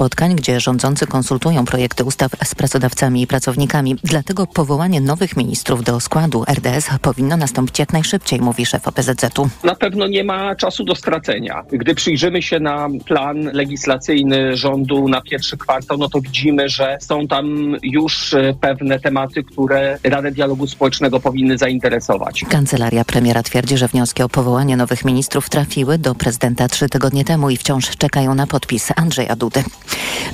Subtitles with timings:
[0.00, 3.96] spotkań, gdzie rządzący konsultują projekty ustaw z pracodawcami i pracownikami.
[4.04, 9.48] Dlatego powołanie nowych ministrów do składu RDS powinno nastąpić jak najszybciej, mówi szef OPZZ-u.
[9.64, 11.62] Na pewno nie ma czasu do stracenia.
[11.72, 17.26] Gdy przyjrzymy się na plan legislacyjny rządu na pierwszy kwartał, no to widzimy, że są
[17.28, 22.44] tam już e, pewne tematy, które Radę Dialogu Społecznego powinny zainteresować.
[22.48, 27.50] Kancelaria premiera twierdzi, że wnioski o powołanie nowych ministrów trafiły do prezydenta trzy tygodnie temu
[27.50, 29.64] i wciąż czekają na podpis Andrzeja Dudy.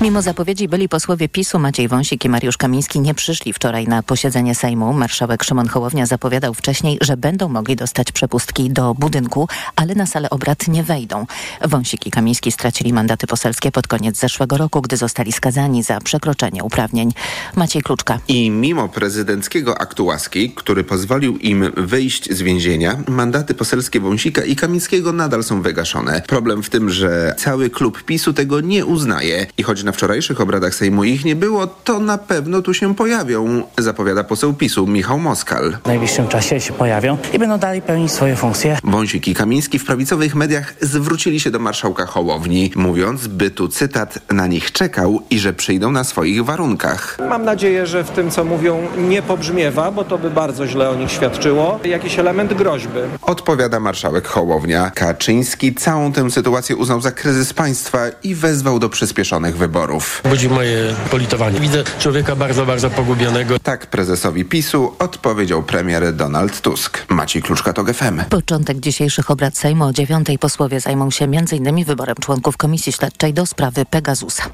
[0.00, 4.54] Mimo zapowiedzi byli posłowie PiSu Maciej Wąsik i Mariusz Kamiński nie przyszli wczoraj na posiedzenie
[4.54, 4.92] Sejmu.
[4.92, 10.30] Marszałek Szymon Hołownia zapowiadał wcześniej, że będą mogli dostać przepustki do budynku, ale na salę
[10.30, 11.26] obrad nie wejdą.
[11.64, 16.64] Wąsik i Kamiński stracili mandaty poselskie pod koniec zeszłego roku, gdy zostali skazani za przekroczenie
[16.64, 17.12] uprawnień.
[17.56, 18.18] Maciej Kluczka.
[18.28, 24.56] I mimo prezydenckiego aktu łaski, który pozwolił im wyjść z więzienia, mandaty poselskie Wąsika i
[24.56, 26.22] Kamińskiego nadal są wygaszone.
[26.26, 30.74] Problem w tym, że cały klub PiSu tego nie uznaje i choć na wczorajszych obradach
[30.74, 35.76] Sejmu ich nie było, to na pewno tu się pojawią, zapowiada poseł PiSu Michał Moskal.
[35.84, 38.78] W najbliższym czasie się pojawią i będą dalej pełnić swoje funkcje.
[38.84, 44.18] Wąsik i Kamiński w prawicowych mediach zwrócili się do marszałka Hołowni, mówiąc, by tu cytat
[44.32, 47.18] na nich czekał i że przyjdą na swoich warunkach.
[47.28, 50.94] Mam nadzieję, że w tym, co mówią, nie pobrzmiewa, bo to by bardzo źle o
[50.94, 51.80] nich świadczyło.
[51.84, 52.98] Jakiś element groźby.
[53.22, 54.90] Odpowiada marszałek Hołownia.
[54.94, 58.88] Kaczyński całą tę sytuację uznał za kryzys państwa i wezwał do
[59.26, 60.22] przyspieszonych wyborów.
[60.30, 61.60] Budzi moje politowanie.
[61.60, 63.58] Widzę człowieka bardzo, bardzo pogubionego.
[63.58, 67.06] Tak prezesowi PiSu odpowiedział premier Donald Tusk.
[67.08, 68.24] Maciej Kluczka to GFM.
[68.30, 71.84] Początek dzisiejszych obrad Sejmu o dziewiątej posłowie zajmą się m.in.
[71.84, 74.44] wyborem członków Komisji Śledczej do sprawy Pegasusa.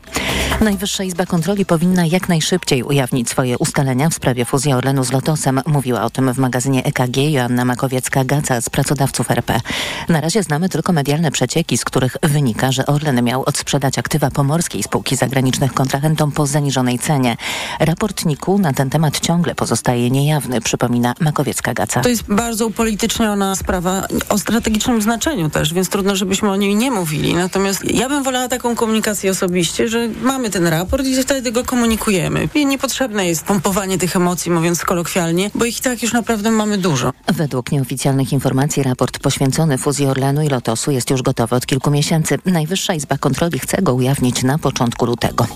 [0.61, 5.61] Najwyższa Izba Kontroli powinna jak najszybciej ujawnić swoje ustalenia w sprawie fuzji Orlenu z Lotosem.
[5.67, 9.61] Mówiła o tym w magazynie EKG Joanna Makowiecka-Gaca z pracodawców RP.
[10.08, 14.83] Na razie znamy tylko medialne przecieki, z których wynika, że Orlen miał odsprzedać aktywa pomorskiej
[14.83, 17.36] spółki zagranicznych kontrahentom po zaniżonej cenie.
[17.80, 22.00] Raport NIK-u na ten temat ciągle pozostaje niejawny, przypomina Makowiecka-Gaca.
[22.00, 26.91] To jest bardzo upolityczniona sprawa o strategicznym znaczeniu też, więc trudno, żebyśmy o niej nie
[26.91, 27.35] mówili.
[27.35, 32.48] Natomiast ja bym wolała taką komunikację osobiście, że mamy ten raport i wtedy go komunikujemy.
[32.55, 37.13] I niepotrzebne jest pompowanie tych emocji, mówiąc kolokwialnie, bo ich tak już naprawdę mamy dużo.
[37.29, 42.39] Według nieoficjalnych informacji raport poświęcony fuzji Orlenu i Lotosu jest już gotowy od kilku miesięcy.
[42.47, 45.47] Najwyższa Izba Kontroli chce go ujawnić na początku lutego.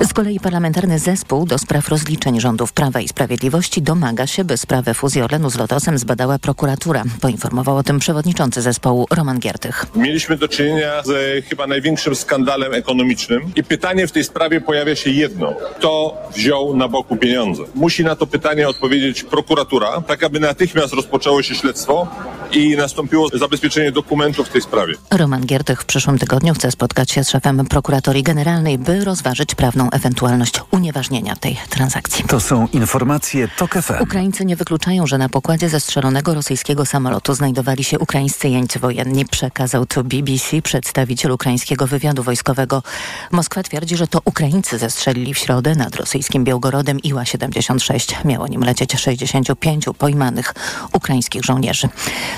[0.00, 4.94] Z kolei parlamentarny zespół do spraw rozliczeń rządów Prawa i Sprawiedliwości domaga się, by sprawę
[4.94, 7.04] fuzji Orlenu z Lotosem zbadała prokuratura.
[7.20, 9.86] Poinformował o tym przewodniczący zespołu Roman Giertych.
[9.96, 15.10] Mieliśmy do czynienia z chyba największym skandalem ekonomicznym i pytanie w tej sprawie pojawia się
[15.10, 15.54] jedno.
[15.78, 17.62] Kto wziął na boku pieniądze?
[17.74, 22.08] Musi na to pytanie odpowiedzieć prokuratura, tak aby natychmiast rozpoczęło się śledztwo
[22.52, 24.94] i nastąpiło zabezpieczenie dokumentów w tej sprawie.
[25.10, 29.90] Roman Giertych w przyszłym tygodniu chce spotkać się z szefem prokuratorii generalnej, by rozważyć prawną
[29.90, 32.24] ewentualność unieważnienia tej transakcji.
[32.24, 34.02] To są informacje TOK FM.
[34.02, 39.86] Ukraińcy nie wykluczają, że na pokładzie zestrzelonego rosyjskiego samolotu znajdowali się ukraińscy jeńcy wojenni, przekazał
[39.86, 42.82] to BBC przedstawiciel ukraińskiego wywiadu wojskowego.
[43.30, 48.24] Moskwa twierdzi, że to Ukraińcy zestrzelili w środę nad rosyjskim Białgorodem Iła-76.
[48.24, 50.54] Miało nim lecieć 65 pojmanych
[50.92, 51.88] ukraińskich żołnierzy.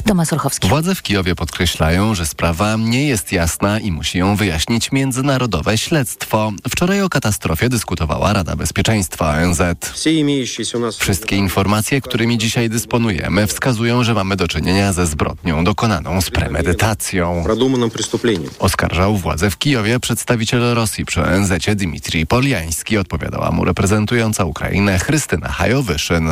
[0.05, 0.69] Tomasz Orchowski.
[0.69, 6.53] Władze w Kijowie podkreślają, że sprawa nie jest jasna i musi ją wyjaśnić międzynarodowe śledztwo.
[6.69, 9.63] Wczoraj o katastrofie dyskutowała Rada Bezpieczeństwa ONZ.
[10.99, 17.45] Wszystkie informacje, którymi dzisiaj dysponujemy, wskazują, że mamy do czynienia ze zbrodnią dokonaną z premedytacją.
[18.59, 22.99] Oskarżał władze w Kijowie przedstawiciel Rosji przy ONZ Dmitrij Poliański.
[22.99, 26.29] Odpowiadała mu reprezentująca Ukrainę Chrystyna Hajowyszyn.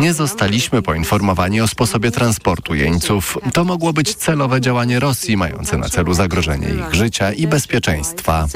[0.00, 3.38] Nie zostaliśmy poinformowani o sposobie transportu jeńców.
[3.52, 8.46] To mogło być celowe działanie Rosji mające na celu zagrożenie ich życia i bezpieczeństwa.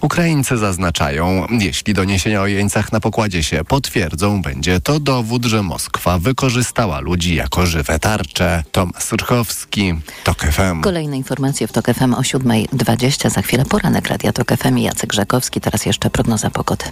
[0.00, 6.18] Ukraińcy zaznaczają, jeśli doniesienia o jeńcach na pokładzie się potwierdzą, będzie to dowód, że Moskwa
[6.18, 8.64] wykorzystała ludzi jako żywe tarcze.
[8.72, 9.94] Tomasz Surchowski,
[10.24, 10.80] TOK FM.
[10.80, 13.30] Kolejne informacje w TOK FM o 7.20.
[13.30, 13.64] Za chwilę
[13.94, 15.60] poranek Radia TOK FM Jacek Grzakowski.
[15.60, 16.84] Teraz jeszcze prognoza pogody.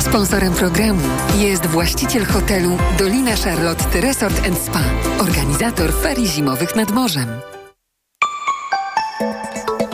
[0.00, 1.02] Sponsorem programu
[1.38, 4.84] jest właściciel hotelu Dolina Charlotte Resort Spa,
[5.18, 7.57] organizator ferii zimowych nad morzem.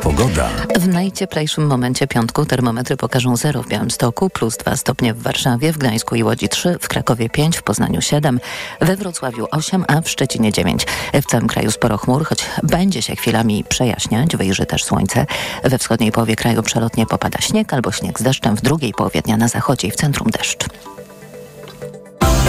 [0.04, 0.48] Pogoda.
[0.80, 5.78] W najcieplejszym momencie piątku termometry pokażą 0 w Białymstoku, plus 2 stopnie w Warszawie, w
[5.78, 8.40] Gdańsku i Łodzi 3, w Krakowie 5, w Poznaniu 7,
[8.80, 10.86] we Wrocławiu 8, a w Szczecinie 9.
[11.22, 15.26] W całym kraju sporo chmur, choć będzie się chwilami przejaśniać, wyjrzy też słońce.
[15.64, 19.36] We wschodniej połowie kraju przelotnie popada śnieg albo śnieg z deszczem, w drugiej połowie dnia
[19.36, 20.64] na zachodzie i w centrum deszcz.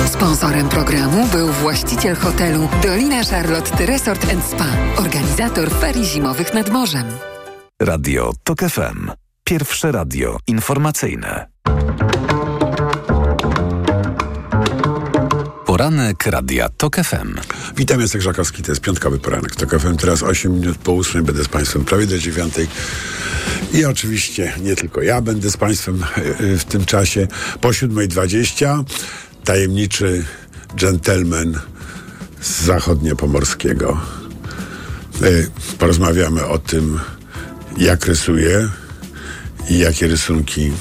[0.07, 4.67] Sponsorem programu był właściciel hotelu Dolina Charlotte Resort Spa,
[4.97, 7.34] organizator ferii zimowych nad morzem.
[7.81, 9.11] Radio TOK FM.
[9.43, 11.47] Pierwsze radio informacyjne.
[15.65, 17.35] Poranek Radia TOK FM.
[17.77, 19.97] Witam, jestem Grzakowski, to jest piątkowy poranek TOK FM.
[19.97, 22.53] Teraz 8 minut po 8 będę z Państwem prawie do 9.
[23.73, 26.03] I oczywiście nie tylko ja będę z Państwem
[26.57, 27.27] w tym czasie.
[27.61, 28.83] Po 7.20
[29.43, 30.25] tajemniczy
[30.75, 31.59] dżentelmen
[32.41, 34.01] z zachodniopomorskiego.
[35.79, 36.99] Porozmawiamy o tym,
[37.77, 38.69] jak rysuje
[39.69, 40.71] i jakie rysunki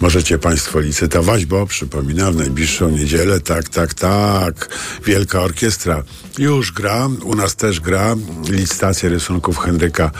[0.00, 4.68] możecie Państwo licytować, bo przypominam, w najbliższą niedzielę, tak, tak, tak,
[5.04, 6.02] Wielka Orkiestra
[6.38, 8.16] już gra, u nas też gra
[8.48, 10.10] licytacja rysunków Henryka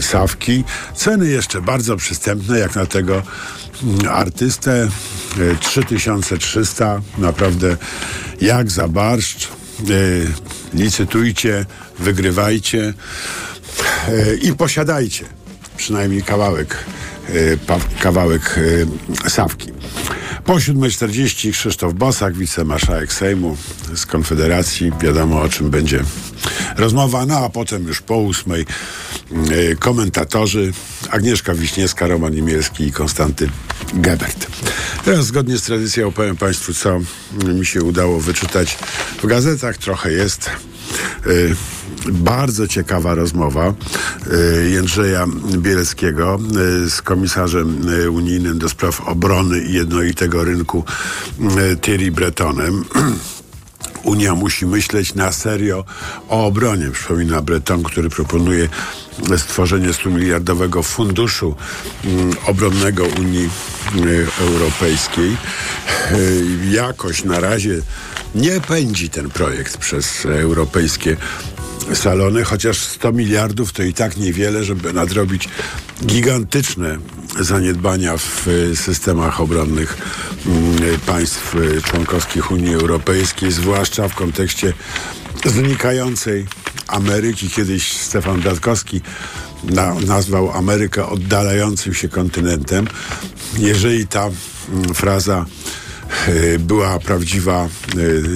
[0.00, 0.64] Sawki.
[0.96, 3.22] Ceny jeszcze bardzo przystępne, jak na tego
[4.10, 4.88] artystę.
[5.60, 7.76] 3300, naprawdę
[8.40, 9.48] jak za barszcz.
[10.74, 11.66] Licytujcie,
[11.98, 12.94] wygrywajcie
[14.42, 15.24] i posiadajcie
[15.76, 16.76] przynajmniej kawałek
[18.00, 18.60] kawałek
[19.28, 19.72] Sawki.
[20.44, 23.56] Po 7.40 Krzysztof Bosak, wicemarszałek Sejmu
[23.94, 24.92] z Konfederacji.
[25.00, 26.02] Wiadomo o czym będzie
[26.76, 27.26] rozmowa.
[27.26, 30.72] No a potem już po 8.00 komentatorzy
[31.10, 33.50] Agnieszka Wiśniewska, Roman Imielski i Konstanty
[33.94, 34.46] Gebert.
[35.04, 37.00] Teraz zgodnie z tradycją opowiem Państwu, co
[37.54, 38.78] mi się udało wyczytać
[39.22, 39.76] w gazetach.
[39.76, 40.50] Trochę jest.
[42.12, 43.74] Bardzo ciekawa rozmowa
[44.70, 45.26] Jędrzeja
[45.56, 46.38] Bieleckiego
[46.88, 50.84] z komisarzem unijnym do spraw obrony i jednolitego rynku
[51.80, 52.84] Thierry Bretonem.
[54.04, 55.84] Unia musi myśleć na serio
[56.28, 56.90] o obronie.
[56.90, 58.68] Przypomina Breton, który proponuje
[59.36, 61.54] stworzenie 100 miliardowego funduszu
[62.46, 63.50] obronnego Unii
[64.40, 65.36] Europejskiej.
[66.70, 67.82] Jakoś na razie
[68.34, 71.16] nie pędzi ten projekt przez europejskie
[71.94, 75.48] salony, chociaż 100 miliardów to i tak niewiele, żeby nadrobić
[76.06, 76.98] gigantyczne
[77.40, 79.96] zaniedbania w systemach obronnych
[81.06, 84.72] państw członkowskich Unii Europejskiej, zwłaszcza w kontekście
[85.44, 86.46] znikającej
[86.86, 87.50] Ameryki.
[87.50, 89.00] Kiedyś Stefan Bratkowski
[89.64, 92.86] na, nazwał Amerykę oddalającym się kontynentem.
[93.58, 94.30] Jeżeli ta
[94.94, 95.46] fraza
[96.58, 97.68] była prawdziwa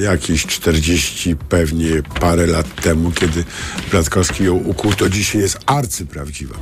[0.02, 3.44] jakieś 40 pewnie parę lat temu, kiedy
[3.90, 6.54] Bratkowski ją ukuł, to dzisiaj jest arcyprawdziwa.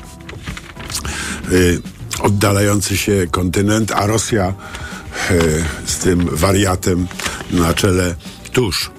[2.21, 4.55] Oddalający się kontynent, a Rosja
[5.87, 7.07] z tym wariatem
[7.51, 8.15] na czele
[8.53, 8.91] tuż.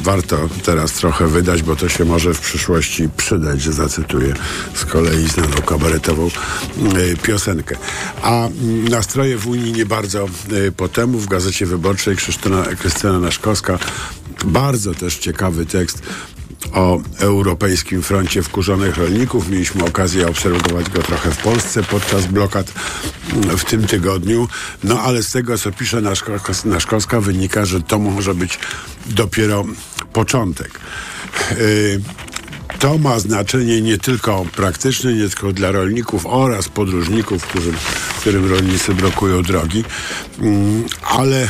[0.00, 4.34] Warto teraz trochę wydać, bo to się może w przyszłości przydać, że zacytuję
[4.74, 6.28] z kolei znaną kabaretową
[7.22, 7.76] piosenkę.
[8.22, 8.48] A
[8.90, 10.28] nastroje w Unii nie bardzo
[10.76, 11.18] po temu.
[11.18, 13.78] W Gazecie Wyborczej Krystyna, Krystyna Naszkowska
[14.44, 16.02] bardzo też ciekawy tekst
[16.72, 19.48] o Europejskim Froncie Wkurzonych Rolników.
[19.48, 22.72] Mieliśmy okazję obserwować go trochę w Polsce podczas blokad
[23.58, 24.48] w tym tygodniu.
[24.84, 26.02] No ale z tego, co pisze
[26.64, 28.58] Naszkowska, wynika, że to może być
[29.06, 29.64] dopiero
[30.12, 30.80] początek.
[31.50, 32.00] Yy,
[32.78, 37.76] to ma znaczenie nie tylko praktyczne, nie tylko dla rolników oraz podróżników, którym,
[38.20, 39.84] którym rolnicy blokują drogi,
[40.38, 41.48] mm, ale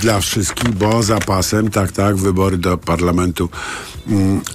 [0.00, 3.95] dla wszystkich, bo zapasem, tak, tak, wybory do Parlamentu mm,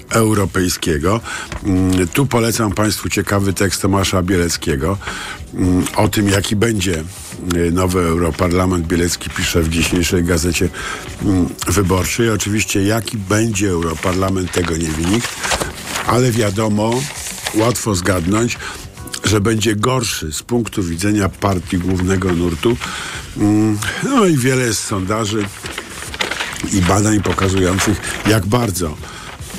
[0.10, 1.22] Europejskiego.
[1.64, 4.98] Mm, tu polecam Państwu ciekawy tekst Tomasza Bieleckiego
[5.96, 7.04] o tym, jaki będzie
[7.72, 8.88] nowy Europarlament.
[8.88, 10.70] Bielecki pisze w dzisiejszej gazecie
[11.68, 12.30] wyborczej.
[12.30, 15.30] Oczywiście, jaki będzie Europarlament, tego nie wie nikt
[16.08, 17.02] ale wiadomo,
[17.56, 18.58] łatwo zgadnąć,
[19.24, 22.78] że będzie gorszy z punktu widzenia partii głównego nurtu.
[24.04, 25.46] No i wiele jest sondaży
[26.74, 28.98] i badań pokazujących, jak bardzo,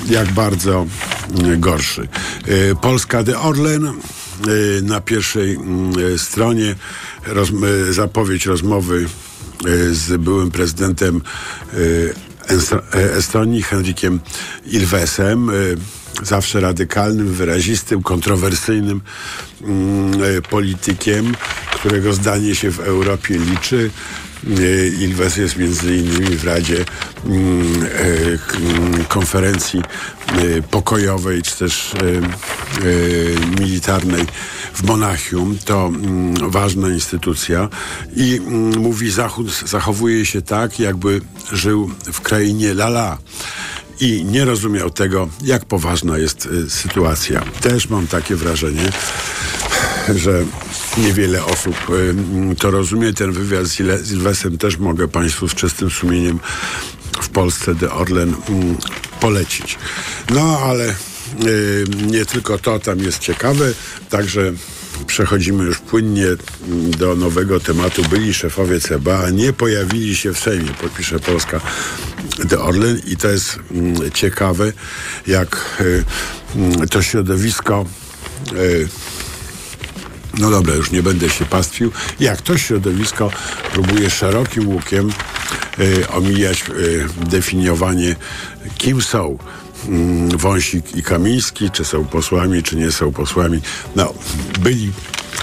[0.09, 0.87] jak bardzo
[1.57, 2.07] gorszy.
[2.81, 3.93] Polska de Orlen
[4.81, 5.59] na pierwszej
[6.17, 6.75] stronie
[7.25, 7.49] roz,
[7.91, 9.05] zapowiedź rozmowy
[9.91, 11.21] z byłym prezydentem
[13.17, 14.19] Estonii, Henrikiem
[14.65, 15.51] Ilvesem
[16.21, 19.01] zawsze radykalnym, wyrazistym, kontrowersyjnym
[19.61, 21.35] mm, politykiem,
[21.75, 23.89] którego zdanie się w Europie liczy.
[24.99, 26.85] Ilves jest między innymi w Radzie
[27.25, 27.87] mm,
[29.07, 29.81] konferencji
[30.71, 31.93] pokojowej czy też
[33.59, 34.25] militarnej
[34.73, 35.57] w Monachium.
[35.65, 37.69] To mm, ważna instytucja
[38.15, 38.41] i
[38.77, 41.21] mówi Zachód zachowuje się tak, jakby
[41.51, 43.17] żył w krainie lala
[43.99, 47.41] i nie rozumiał tego, jak poważna jest sytuacja.
[47.61, 48.89] Też mam takie wrażenie,
[50.15, 50.45] że
[50.97, 51.75] niewiele osób
[52.59, 53.13] to rozumie.
[53.13, 56.39] Ten wywiad z, Ilwesem też mogę Państwu z czystym sumieniem
[57.21, 58.35] w Polsce The Orlen
[59.19, 59.77] polecić.
[60.29, 60.95] No ale
[62.07, 63.73] nie tylko to tam jest ciekawe,
[64.09, 64.53] także
[65.07, 66.25] przechodzimy już płynnie
[66.97, 68.03] do nowego tematu.
[68.09, 71.61] Byli szefowie CBA, nie pojawili się w Sejmie, podpisze Polska
[72.49, 73.59] The Orlen i to jest
[74.13, 74.73] ciekawe,
[75.27, 75.83] jak
[76.89, 77.85] to środowisko
[78.53, 78.87] y,
[80.37, 81.91] no dobra, już nie będę się pastwił.
[82.19, 83.31] Jak to środowisko
[83.73, 85.09] próbuje szerokim łukiem
[85.79, 88.15] y, omijać y, definiowanie,
[88.77, 89.37] kim są
[89.87, 93.61] mm, Wąsik i Kamiński, czy są posłami, czy nie są posłami.
[93.95, 94.13] No,
[94.59, 94.91] byli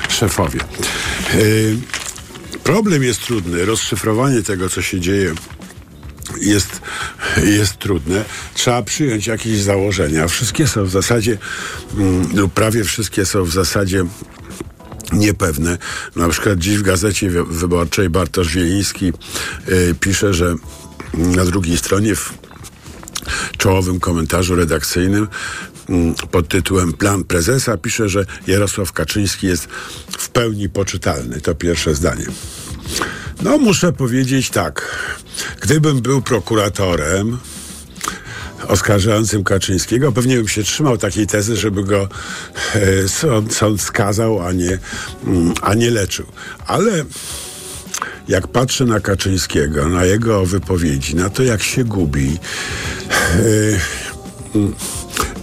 [0.08, 0.60] szefowie.
[1.34, 1.76] Y,
[2.64, 3.64] problem jest trudny.
[3.64, 5.34] Rozszyfrowanie tego, co się dzieje
[6.40, 6.80] jest,
[7.44, 8.24] jest trudne.
[8.54, 10.28] Trzeba przyjąć jakieś założenia.
[10.28, 11.38] Wszystkie są w zasadzie,
[11.96, 14.04] mm, lub prawie wszystkie są w zasadzie
[15.12, 15.78] niepewne.
[16.16, 19.12] Na przykład dziś w Gazecie Wyborczej Bartosz Wieliński
[19.68, 20.54] y, pisze, że
[21.14, 22.32] na drugiej stronie w
[23.56, 25.28] czołowym komentarzu redakcyjnym
[25.90, 29.68] y, pod tytułem Plan prezesa pisze, że Jarosław Kaczyński jest
[30.18, 31.40] w pełni poczytalny.
[31.40, 32.26] To pierwsze zdanie.
[33.42, 35.06] No muszę powiedzieć tak.
[35.60, 37.38] Gdybym był prokuratorem,
[38.68, 42.08] oskarżającym Kaczyńskiego, pewnie bym się trzymał takiej tezy, żeby go
[42.74, 44.78] e, sąd, sąd skazał, a nie,
[45.26, 46.26] mm, a nie leczył.
[46.66, 47.04] Ale
[48.28, 52.38] jak patrzę na Kaczyńskiego, na jego wypowiedzi, na to jak się gubi,
[53.10, 53.46] e,
[54.54, 54.74] mm,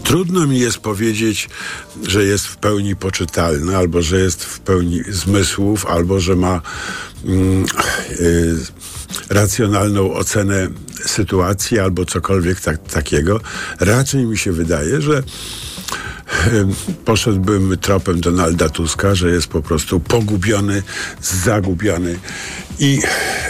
[0.07, 1.49] Trudno mi jest powiedzieć,
[2.03, 6.61] że jest w pełni poczytalny, albo że jest w pełni zmysłów, albo że ma
[7.25, 7.65] mm,
[8.11, 8.55] y,
[9.29, 10.67] racjonalną ocenę
[11.05, 13.39] sytuacji, albo cokolwiek tak, takiego.
[13.79, 15.23] Raczej mi się wydaje, że
[17.05, 20.83] poszedłbym tropem Donalda Tuska, że jest po prostu pogubiony,
[21.21, 22.19] zagubiony
[22.79, 22.99] i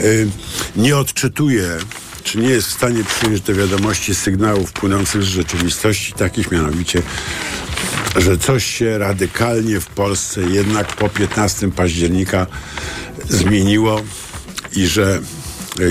[0.01, 0.29] y,
[0.75, 1.77] nie odczytuje
[2.27, 7.01] czy nie jest w stanie przyjąć do wiadomości sygnałów płynących z rzeczywistości, takich mianowicie,
[8.15, 12.47] że coś się radykalnie w Polsce jednak po 15 października
[13.29, 14.01] zmieniło
[14.75, 15.19] i że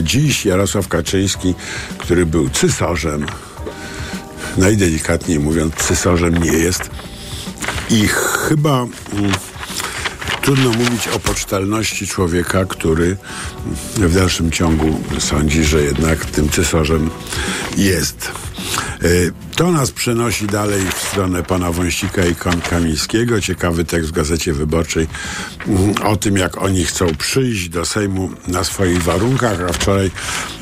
[0.03, 1.55] dziś Jarosław Kaczyński,
[1.99, 3.27] który był cesarzem,
[4.57, 6.91] najdelikatniej mówiąc, cesarzem nie jest
[7.91, 8.87] i chyba.
[10.47, 13.17] Trudno mówić o pocztalności człowieka, który
[13.97, 17.11] w dalszym ciągu sądzi, że jednak tym cesarzem
[17.77, 18.33] jest.
[19.03, 19.09] E,
[19.57, 22.35] to nas przenosi dalej w stronę pana Wąsika i
[22.71, 23.41] Kamińskiego.
[23.41, 25.07] Ciekawy tekst w Gazecie Wyborczej
[25.67, 30.11] mm, o tym, jak oni chcą przyjść do Sejmu na swoich warunkach, a wczoraj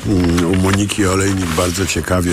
[0.07, 2.31] mm, u Moniki Olejnik bardzo ciekawie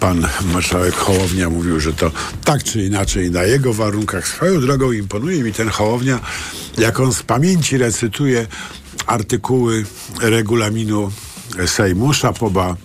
[0.00, 2.10] pan marszałek Hołownia mówił, że to
[2.44, 4.28] tak czy inaczej na jego warunkach.
[4.28, 6.20] Swoją drogą imponuje mi ten Hołownia,
[6.78, 8.46] jak on z pamięci recytuje
[9.06, 9.84] artykuły
[10.20, 11.10] regulaminu
[11.66, 12.12] Sejmu.
[12.12, 12.76] Szapoba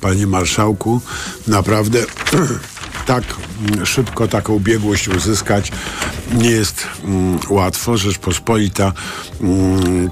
[0.00, 1.00] panie marszałku.
[1.46, 2.04] Naprawdę
[3.06, 3.24] tak
[3.84, 5.72] szybko taką biegłość uzyskać
[6.34, 7.96] nie jest mm, łatwo.
[7.96, 8.92] Rzeczpospolita
[9.40, 10.10] mm,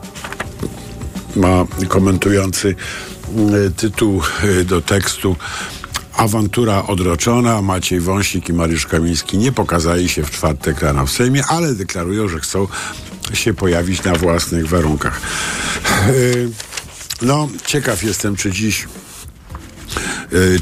[1.37, 2.75] ma komentujący
[3.37, 5.37] mm, tytuł y, do tekstu
[6.17, 7.63] Awantura odroczona.
[7.63, 12.29] Maciej Wąsik i Mariusz Kamiński nie pokazali się w czwartek rano w Sejmie, ale deklarują,
[12.29, 12.67] że chcą
[13.33, 15.21] się pojawić na własnych warunkach.
[16.09, 16.51] Y,
[17.23, 18.87] no, ciekaw jestem, czy dziś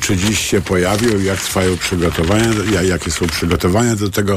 [0.01, 2.47] czy dziś się pojawią, jak trwają przygotowania,
[2.83, 4.37] jakie są przygotowania do tego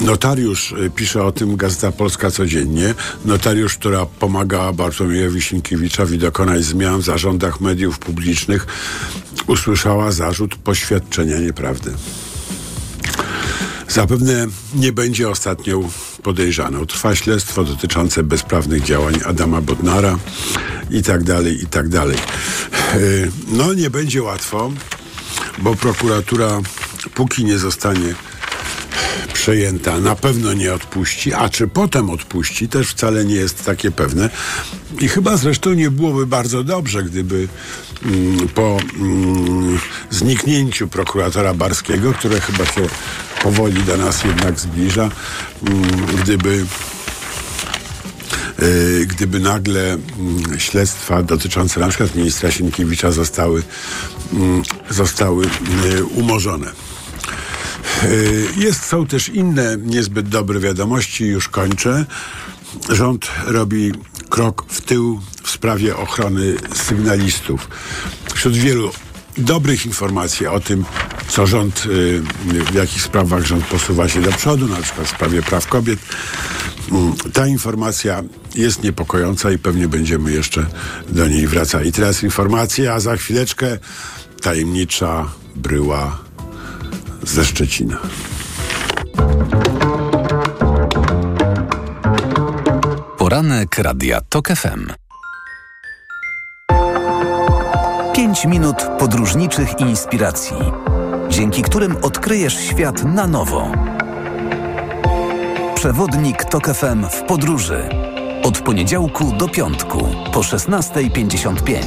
[0.00, 7.04] Notariusz, pisze o tym Gazeta Polska codziennie, notariusz, która pomagała Bartłomiejowi Sienkiewiczowi dokonać zmian w
[7.04, 8.66] zarządach mediów publicznych,
[9.46, 11.92] usłyszała zarzut poświadczenia nieprawdy.
[13.88, 15.88] Zapewne nie będzie ostatnią
[16.22, 16.86] podejrzaną.
[16.86, 20.18] Trwa śledztwo dotyczące bezprawnych działań Adama Bodnara
[20.90, 22.18] i tak dalej, i tak dalej.
[23.48, 24.72] No nie będzie łatwo,
[25.58, 26.60] bo prokuratura
[27.14, 28.14] póki nie zostanie
[29.32, 34.30] przejęta, na pewno nie odpuści, a czy potem odpuści, też wcale nie jest takie pewne.
[35.00, 37.48] I chyba zresztą nie byłoby bardzo dobrze, gdyby
[38.04, 39.78] mm, po mm,
[40.10, 42.88] zniknięciu prokuratora Barskiego, które chyba się
[43.42, 45.10] powoli do nas jednak zbliża,
[45.66, 46.66] mm, gdyby
[48.62, 53.62] y, gdyby nagle mm, śledztwa dotyczące na przykład ministra Sienkiewicza zostały,
[54.32, 56.85] mm, zostały y, umorzone.
[58.04, 62.06] Y, jest, są też inne niezbyt dobre wiadomości, już kończę.
[62.88, 63.92] Rząd robi
[64.28, 67.68] krok w tył w sprawie ochrony sygnalistów.
[68.34, 68.90] Wśród wielu
[69.38, 70.84] dobrych informacji o tym,
[71.28, 72.22] co rząd, y,
[72.70, 75.98] w jakich sprawach rząd posuwa się do przodu, na przykład w sprawie praw kobiet.
[76.92, 78.22] Mm, ta informacja
[78.54, 80.66] jest niepokojąca i pewnie będziemy jeszcze
[81.08, 81.92] do niej wracali.
[81.92, 83.78] Teraz informacja, a za chwileczkę
[84.40, 86.25] tajemnicza bryła
[87.26, 87.98] ze Szczecina.
[93.18, 94.92] Poranek Radia TOK FM.
[98.14, 100.56] 5 minut podróżniczych inspiracji,
[101.28, 103.72] dzięki którym odkryjesz świat na nowo.
[105.74, 107.88] Przewodnik TOK FM w podróży.
[108.42, 111.82] Od poniedziałku do piątku po 16.55.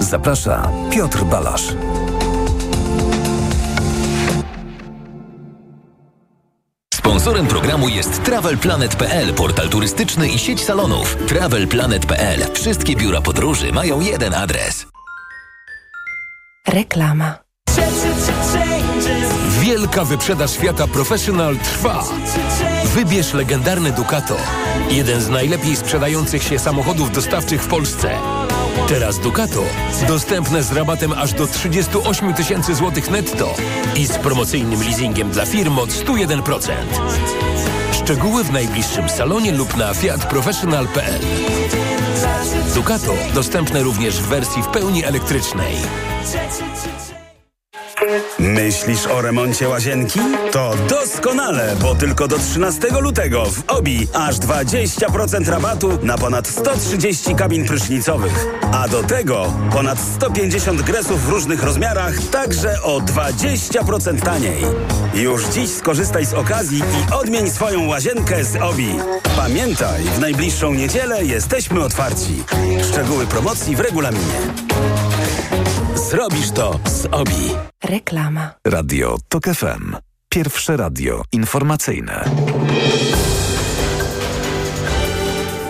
[0.00, 1.72] Zaprasza Piotr Balasz.
[7.18, 11.16] Sponsorem programu jest TravelPlanet.pl, portal turystyczny i sieć salonów.
[11.28, 12.40] TravelPlanet.pl.
[12.54, 14.86] Wszystkie biura podróży mają jeden adres.
[16.68, 17.38] Reklama.
[19.60, 22.04] Wielka wyprzedaż świata Professional trwa.
[22.84, 24.36] Wybierz legendarny Ducato.
[24.90, 28.10] Jeden z najlepiej sprzedających się samochodów dostawczych w Polsce.
[28.86, 29.62] Teraz Ducato
[30.08, 33.54] dostępne z rabatem aż do 38 tysięcy złotych netto
[33.96, 36.72] i z promocyjnym leasingiem dla firm od 101%.
[37.92, 41.20] Szczegóły w najbliższym salonie lub na fiatprofessional.pl
[42.74, 45.76] Ducato dostępne również w wersji w pełni elektrycznej.
[48.54, 50.20] Myślisz o remoncie łazienki?
[50.52, 57.34] To doskonale, bo tylko do 13 lutego w OBI aż 20% rabatu na ponad 130
[57.34, 58.46] kabin prysznicowych.
[58.72, 64.64] A do tego ponad 150 gresów w różnych rozmiarach, także o 20% taniej.
[65.14, 68.94] Już dziś skorzystaj z okazji i odmień swoją łazienkę z OBI.
[69.36, 72.44] Pamiętaj, w najbliższą niedzielę jesteśmy otwarci.
[72.92, 74.40] Szczegóły promocji w regulaminie.
[76.10, 77.50] Zrobisz to z OBI.
[77.84, 78.50] Reklama.
[78.66, 79.96] Radio TOK FM.
[80.28, 82.24] Pierwsze radio informacyjne.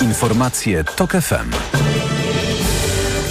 [0.00, 1.87] Informacje TOK FM.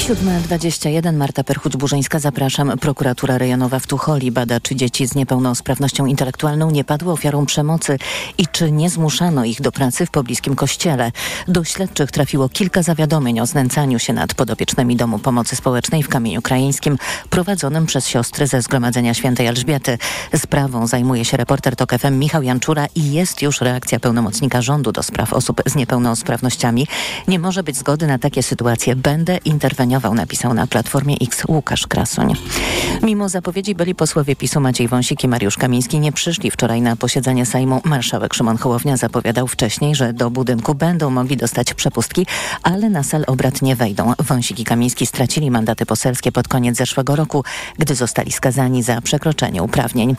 [0.08, 2.78] 7.21 Marta Perchuć-Burzyńska, zapraszam.
[2.78, 7.98] Prokuratura rejonowa w Tucholi bada, czy dzieci z niepełnosprawnością intelektualną nie padły ofiarą przemocy
[8.38, 11.12] i czy nie zmuszano ich do pracy w pobliskim kościele.
[11.48, 16.42] Do śledczych trafiło kilka zawiadomień o znęcaniu się nad podopiecznymi Domu Pomocy Społecznej w Kamieniu
[16.42, 16.98] Krajeńskim,
[17.30, 19.98] prowadzonym przez siostry ze Zgromadzenia Świętej Elżbiety.
[20.36, 25.04] Sprawą zajmuje się reporter TOK FM Michał Janczura i jest już reakcja pełnomocnika rządu do
[25.04, 26.88] spraw osób z niepełnosprawnościami.
[27.28, 28.96] Nie może być zgody na takie sytuacje.
[28.96, 32.34] Będę interweniował napisał na Platformie X Łukasz Krasuń.
[33.04, 37.46] Mimo zapowiedzi byli posłowie PiSu Maciej Wąsik i Mariusz Kamiński nie przyszli wczoraj na posiedzenie
[37.46, 37.82] Sejmu.
[37.84, 42.26] Marszałek Szymon Hołownia zapowiadał wcześniej, że do budynku będą mogli dostać przepustki,
[42.64, 44.14] ale na sal obrad nie wejdą.
[44.20, 47.44] Wąsik i Kamiński stracili mandaty poselskie pod koniec zeszłego roku,
[47.78, 50.16] gdy zostali skazani za przekroczenie uprawnień.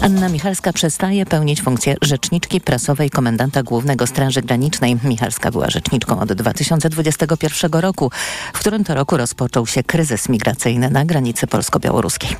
[0.00, 4.96] Anna Michalska przestaje pełnić funkcję rzeczniczki prasowej komendanta głównego Straży Granicznej.
[5.04, 8.10] Michalska była rzeczniczką od 2021 roku,
[8.52, 12.36] w którym to roku rozpoczął się kryzys migracyjny na granicy polsko-białoruskiej.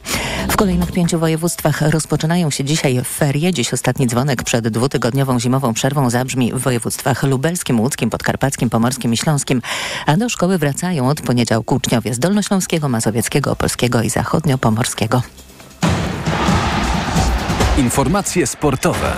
[0.49, 3.53] W kolejnych pięciu województwach rozpoczynają się dzisiaj ferie.
[3.53, 9.17] Dziś ostatni dzwonek przed dwutygodniową zimową przerwą zabrzmi w województwach lubelskim, łódzkim, podkarpackim, pomorskim i
[9.17, 9.63] śląskim,
[10.07, 15.23] a do szkoły wracają od poniedziałku uczniowie z Dolnośląskiego, Mazowieckiego, Opolskiego i Zachodniopomorskiego.
[17.79, 19.17] Informacje sportowe.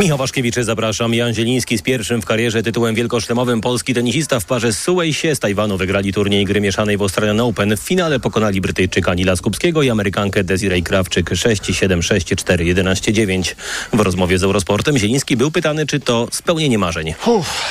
[0.00, 1.14] Michał Waszkiewicz, zapraszam.
[1.14, 3.60] Jan Zieliński z pierwszym w karierze tytułem wielkoszlemowym.
[3.60, 7.76] Polski tenisista w parze z Suejsie z Tajwanu wygrali turniej gry mieszanej w Australian Open.
[7.76, 13.54] W finale pokonali Brytyjczyka Nila Skupskiego i Amerykankę Desiree Krawczyk 6-7, 6-4, 11-9.
[13.92, 17.14] W rozmowie z Eurosportem Zieliński był pytany, czy to spełnienie marzeń.
[17.26, 17.62] Uff,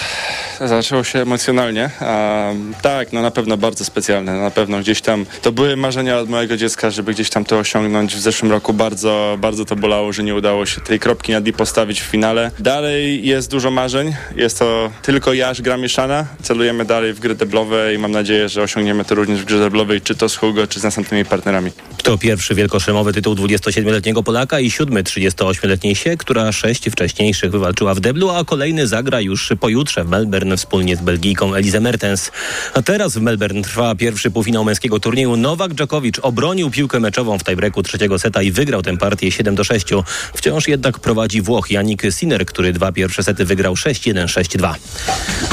[0.61, 1.89] zaczęło się emocjonalnie.
[1.99, 4.33] A, tak, no na pewno bardzo specjalne.
[4.33, 8.15] Na pewno gdzieś tam to były marzenia od mojego dziecka, żeby gdzieś tam to osiągnąć.
[8.15, 11.53] W zeszłym roku bardzo, bardzo to bolało, że nie udało się tej kropki nad i
[11.53, 12.51] postawić w finale.
[12.59, 14.15] Dalej jest dużo marzeń.
[14.35, 16.25] Jest to tylko jaż, gra mieszana.
[16.41, 20.01] Celujemy dalej w gry deblowe i mam nadzieję, że osiągniemy to również w grze deblowej,
[20.01, 21.71] czy to z Hugo, czy z następnymi partnerami.
[22.03, 27.99] To pierwszy wielkoszemowy tytuł 27-letniego Polaka i siódmy 38-letniej Sie, która sześć wcześniejszych wywalczyła w
[27.99, 32.31] deblu, a kolejny zagra już pojutrze w Melbourne wspólnie z Belgijką Elizę Mertens.
[32.73, 35.37] A teraz w Melbourne trwa pierwszy półfinał męskiego turnieju.
[35.37, 39.63] Nowak Dżokowicz obronił piłkę meczową w tiebreaku trzeciego seta i wygrał tę partię 7 do
[39.63, 39.87] 6.
[40.35, 44.73] Wciąż jednak prowadzi Włoch Janik Sinner, który dwa pierwsze sety wygrał 6-1, 6-2.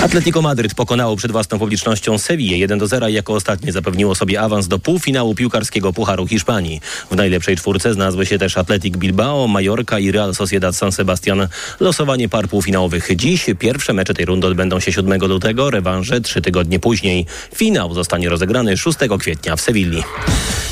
[0.03, 4.41] Atletico Madryt pokonało przed własną publicznością Sevillę 1 do 0 i jako ostatnie zapewniło sobie
[4.41, 6.81] awans do półfinału piłkarskiego Pucharu Hiszpanii.
[7.11, 11.49] W najlepszej czwórce znalazły się też Atletic Bilbao, Mallorca i Real Sociedad San Sebastian.
[11.81, 13.47] Losowanie par półfinałowych dziś.
[13.59, 17.27] Pierwsze mecze tej rundy odbędą się 7 lutego, rewanże trzy tygodnie później.
[17.55, 20.03] Finał zostanie rozegrany 6 kwietnia w Sewilli.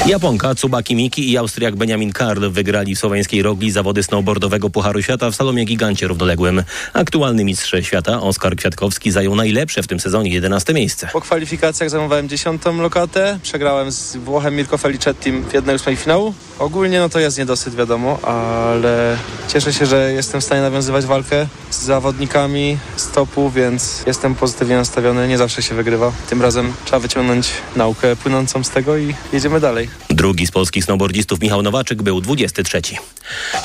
[0.07, 5.31] Japonka Tsubaki Miki i Austriak Benjamin Karl wygrali w słoweńskiej rogli zawody snowboardowego Pucharu Świata
[5.31, 6.63] w Salomie Gigancie równoległym.
[6.93, 11.09] Aktualny mistrz świata Oskar Kwiatkowski zajął najlepsze w tym sezonie 11 miejsce.
[11.13, 13.39] Po kwalifikacjach zajmowałem dziesiątą lokatę.
[13.43, 16.35] Przegrałem z Włochem Mirko Felicettim w jednej ósmej finału.
[16.59, 19.17] Ogólnie no to jest niedosyt wiadomo, ale
[19.49, 24.77] cieszę się, że jestem w stanie nawiązywać walkę z zawodnikami z topu, więc jestem pozytywnie
[24.77, 25.29] nastawiony.
[25.29, 26.13] Nie zawsze się wygrywa.
[26.31, 29.89] Tym razem trzeba wyciągnąć naukę płynącą z tego i jedziemy dalej.
[30.21, 32.83] Drugi z polskich snowboardzistów Michał Nowaczyk był 23.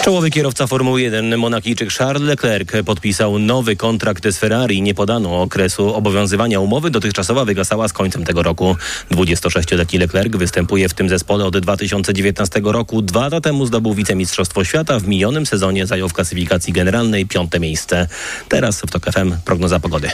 [0.04, 4.82] Czołowy kierowca Formuły 1 Monakijczyk Charles Leclerc podpisał nowy kontrakt z Ferrari.
[4.82, 6.90] Nie podano okresu obowiązywania umowy.
[6.90, 8.76] Dotychczasowa wygasała z końcem tego roku.
[9.12, 13.02] 26-letni Leclerc występuje w tym zespole od 2019 roku.
[13.02, 15.00] Dwa lata temu zdobył wicemistrzostwo świata.
[15.00, 18.08] W minionym sezonie zajął w klasyfikacji generalnej piąte miejsce.
[18.50, 20.12] Teraz w TOK FM prognoza pogody.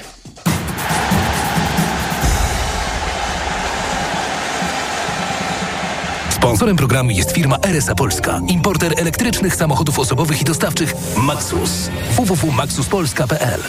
[6.42, 11.90] Sponsorem programu jest firma RSA Polska, importer elektrycznych samochodów osobowych i dostawczych Maxus.
[12.12, 13.60] www.maxuspolska.pl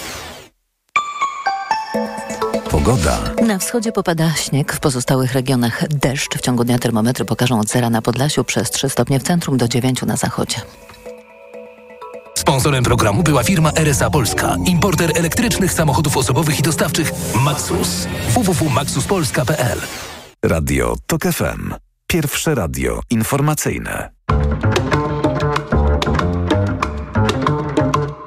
[2.71, 3.19] Pogoda.
[3.47, 6.39] Na wschodzie popada śnieg, w pozostałych regionach deszcz.
[6.39, 9.69] W ciągu dnia termometry pokażą od zera na Podlasiu przez 3 stopnie w centrum do
[9.69, 10.57] 9 na zachodzie.
[12.39, 18.07] Sponsorem programu była firma RSA Polska, importer elektrycznych samochodów osobowych i dostawczych Maxus.
[18.29, 19.79] www.maxuspolska.pl
[20.45, 21.92] Radio TOK FM.
[22.13, 24.11] Pierwsze radio informacyjne.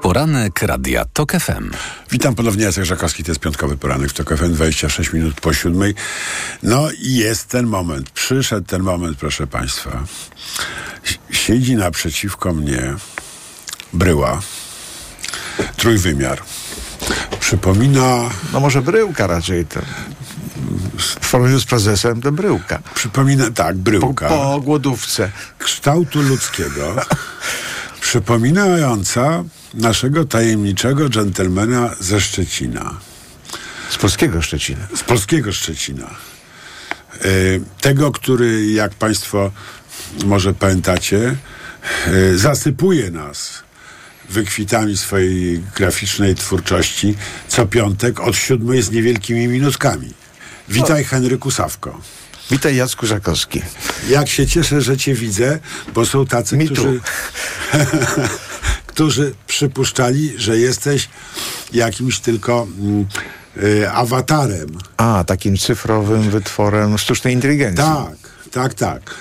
[0.02, 1.71] Poranek Radia TOK FM.
[2.12, 5.95] Witam ponownie, Jacek Żakowski, to jest piątkowy poranek w TOK FM, 26 minut po siódmej.
[6.63, 10.04] No i jest ten moment, przyszedł ten moment, proszę Państwa.
[11.32, 12.93] Siedzi naprzeciwko mnie
[13.93, 14.41] bryła,
[15.78, 16.41] trójwymiar.
[17.39, 18.30] Przypomina...
[18.54, 19.80] No może bryłka raczej to.
[21.00, 22.80] W porównaniu z prezesem to bryłka.
[22.96, 24.28] Przypomina, tak, bryłka.
[24.28, 25.32] Po, po głodówce.
[25.60, 26.96] Kształtu ludzkiego.
[28.06, 33.00] przypominająca naszego tajemniczego dżentelmena ze Szczecina.
[33.90, 34.88] Z polskiego Szczecina.
[34.96, 36.10] Z polskiego Szczecina.
[37.26, 39.52] Y, tego, który, jak Państwo
[40.26, 41.36] może pamiętacie,
[42.08, 43.64] y, zasypuje nas
[44.30, 47.16] wykwitami swojej graficznej twórczości
[47.48, 50.14] co piątek od siódmej z niewielkimi minutkami.
[50.69, 51.04] Witaj.
[51.04, 52.01] Henryku Sawko.
[52.51, 53.62] Witaj, Jacku Żakowski.
[54.10, 55.60] Jak się cieszę, że cię widzę,
[55.93, 56.99] bo są tacy, Mi którzy,
[58.88, 61.10] którzy przypuszczali, że jesteś
[61.73, 63.06] jakimś tylko mm,
[63.58, 64.67] y, awatarem.
[64.97, 67.86] A, takim cyfrowym wytworem sztucznej inteligencji.
[67.86, 68.15] Tak,
[68.51, 69.15] tak, tak.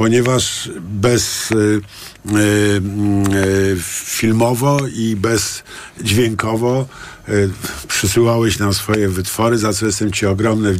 [0.00, 1.80] Ponieważ bez y, y,
[3.34, 5.62] y, filmowo i bez
[6.02, 6.86] dźwiękowo
[7.88, 10.72] przysyłałeś nam swoje wytwory, za co jestem Ci ogromnie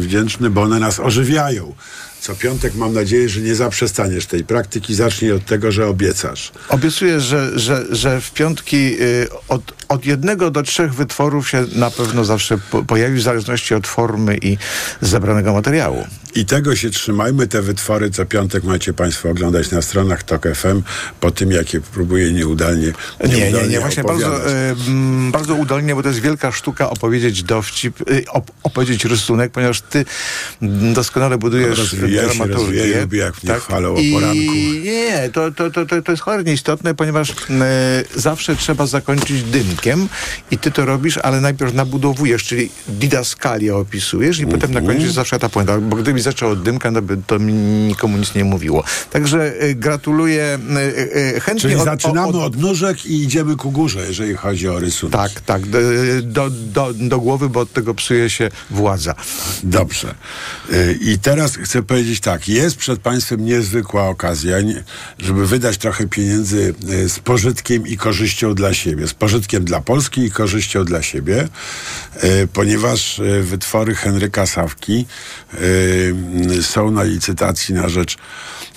[0.00, 1.74] wdzięczny, bo one nas ożywiają.
[2.20, 4.94] Co piątek mam nadzieję, że nie zaprzestaniesz tej praktyki.
[4.94, 6.52] Zacznij od tego, że obiecasz.
[6.68, 11.90] Obiecuję, że, że, że w piątki y, od, od jednego do trzech wytworów się na
[11.90, 14.56] pewno zawsze po, pojawi, w zależności od formy i
[15.00, 16.06] zebranego materiału.
[16.34, 17.46] I tego się trzymajmy.
[17.46, 20.82] Te wytwory co piątek macie Państwo oglądać na stronach TOK FM
[21.20, 22.92] po tym, jakie próbuję nieudalnie,
[23.28, 24.74] Nie, nie, nie, właśnie bardzo, y,
[25.32, 30.04] bardzo udolnie, bo to jest wielka sztuka opowiedzieć dowcip, y, op, opowiedzieć rysunek, ponieważ ty
[30.92, 34.52] doskonale budujesz Rozwijaj się, rozwijaj, lubię jak mnie chwalą o I poranku.
[34.84, 37.34] Nie, to, to, to, to, to jest cholernie istotne, ponieważ e,
[38.16, 40.08] zawsze trzeba zakończyć dymkiem
[40.50, 45.14] i ty to robisz, ale najpierw nabudowujesz, czyli didaskalię opisujesz i potem na końcu jest
[45.14, 47.52] zawsze ta puenta, bo gdybyś zaczął od dymka, no by to mi
[47.88, 48.84] nikomu nic nie mówiło.
[49.10, 50.58] Także e, gratuluję
[51.34, 51.60] e, chętnie.
[51.62, 55.12] Czyli od- zaczynamy od- od nóżek i idziemy ku górze, jeżeli chodzi o rysunek.
[55.12, 55.78] Tak, tak, do,
[56.22, 59.14] do, do, do głowy, bo od tego psuje się władza.
[59.62, 60.14] Dobrze.
[60.72, 62.48] Y, I teraz chcę powiedzieć tak.
[62.48, 64.56] Jest przed Państwem niezwykła okazja,
[65.18, 69.08] żeby wydać trochę pieniędzy y, z pożytkiem i korzyścią dla siebie.
[69.08, 71.48] Z pożytkiem dla Polski i korzyścią dla siebie,
[72.24, 75.06] y, ponieważ y, wytwory Henryka Sawki
[76.62, 78.16] są na licytacji na rzecz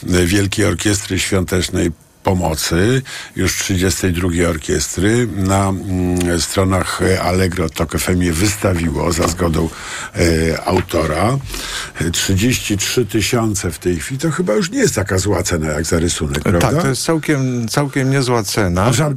[0.04, 1.92] Wielkiej Orkiestry Świątecznej
[2.24, 3.02] Pomocy,
[3.36, 5.28] już 32 orkiestry.
[5.28, 9.70] Na mm, stronach e, Allegro Tok FM je wystawiło za zgodą
[10.16, 11.38] e, autora.
[12.02, 14.20] E, 33 tysiące w tej chwili.
[14.20, 16.72] To chyba już nie jest taka zła cena jak za rysunek, prawda?
[16.72, 18.84] Tak, to jest całkiem, całkiem niezła cena.
[18.84, 19.16] A żal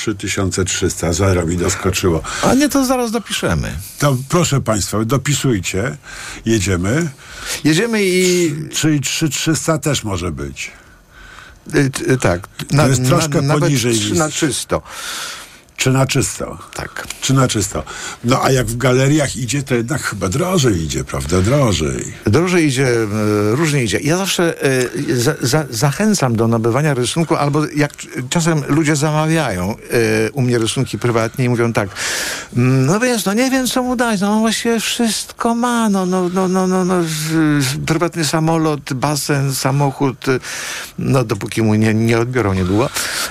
[0.00, 2.22] 3300, zero mi doskoczyło.
[2.42, 3.72] A nie, to zaraz dopiszemy.
[3.98, 5.96] To proszę Państwa, dopisujcie.
[6.46, 7.08] Jedziemy.
[7.64, 8.54] Jedziemy i...
[8.72, 10.70] Czyli 3300 też może być.
[11.74, 12.48] Y, y, tak.
[12.76, 14.82] To jest troszkę nawet poniżej na czysto.
[15.80, 16.58] Czy na czysto?
[16.74, 17.06] Tak.
[17.20, 17.82] Czy na czysto?
[18.24, 21.40] No a jak w galeriach idzie, to jednak chyba drożej idzie, prawda?
[21.40, 22.14] Drożej.
[22.26, 23.06] Drożej idzie, e,
[23.56, 23.98] różnie idzie.
[24.00, 27.92] Ja zawsze e, za, za, zachęcam do nabywania rysunku, albo jak
[28.30, 29.74] czasem ludzie zamawiają
[30.26, 31.88] e, u mnie rysunki prywatnie i mówią tak,
[32.56, 36.06] "Mm, no więc, no nie wiem co mu dać, no on właściwie wszystko ma, no,
[36.06, 36.94] no, no, no, no, no
[37.86, 40.24] prywatny samolot, basen, samochód,
[40.98, 42.88] no dopóki mu nie, nie odbiorą niedługo.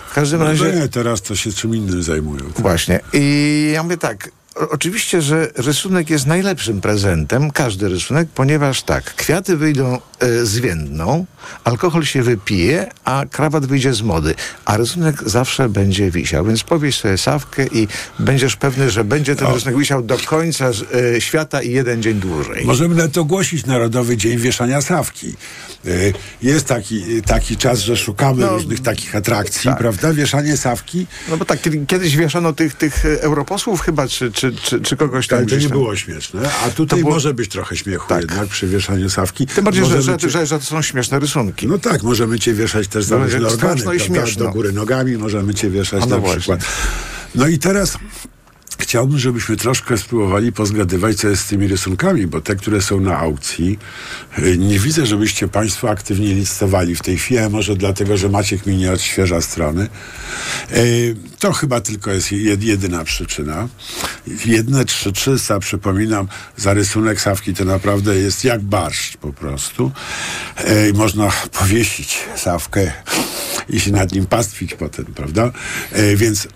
[0.10, 0.72] W każdym No razie...
[0.74, 2.04] nie, teraz to się czym innym
[2.40, 2.62] zajmują.
[2.62, 3.00] Właśnie.
[3.14, 4.32] I ja mówię tak.
[4.70, 11.26] Oczywiście, że rysunek jest najlepszym prezentem, każdy rysunek, ponieważ tak, kwiaty wyjdą e, zwiędną,
[11.64, 16.46] alkohol się wypije, a krawat wyjdzie z mody, a rysunek zawsze będzie wisiał.
[16.46, 17.88] Więc powieś sobie sawkę i
[18.20, 20.70] będziesz pewny, że będzie ten rysunek wisiał do końca
[21.16, 22.66] e, świata i jeden dzień dłużej.
[22.66, 25.34] Możemy nawet ogłosić Narodowy Dzień Wieszania Sawki.
[25.86, 29.78] Y, Jest taki, taki czas, że szukamy No, różnych takich atrakcji, tak.
[29.78, 30.14] prawda?
[30.14, 31.08] Wieszanie Sawki.
[31.30, 34.98] No bo tak, kiedy, kiedyś wieszano tych, tych e, europosłów chyba, czy, czy, czy, czy
[34.98, 35.72] kogoś tam Ale to nie tam.
[35.72, 36.50] było śmieszne.
[36.66, 39.48] A tutaj było- może być trochę śmiechu jednak przy wieszaniu Sawki.
[39.48, 41.29] Tym bardziej, że, Możemy że, że, że to są śmieszne rysunki.
[41.68, 44.46] No tak, możemy cię wieszać też za No, organy, i śmieszno.
[44.46, 46.40] Do góry nogami możemy cię wieszać A no na właśnie.
[46.40, 46.60] przykład.
[47.36, 47.98] No i teraz
[48.90, 53.18] chciałbym, żebyśmy troszkę spróbowali pozgadywać, co jest z tymi rysunkami, bo te, które są na
[53.18, 53.80] aukcji,
[54.40, 58.78] y, nie widzę, żebyście Państwo aktywnie licytowali w tej chwili, może dlatego, że Maciek mi
[58.78, 59.88] nie odświeża strony.
[60.74, 63.68] Y, To chyba tylko jest jed- jedyna przyczyna.
[64.46, 69.92] Jedne trzy trzysta, przypominam, za rysunek Sawki to naprawdę jest jak barszcz po prostu.
[70.90, 72.92] Y, Można powiesić Sawkę
[73.70, 75.52] i się nad nim pastwić potem, prawda?
[76.16, 76.48] Więc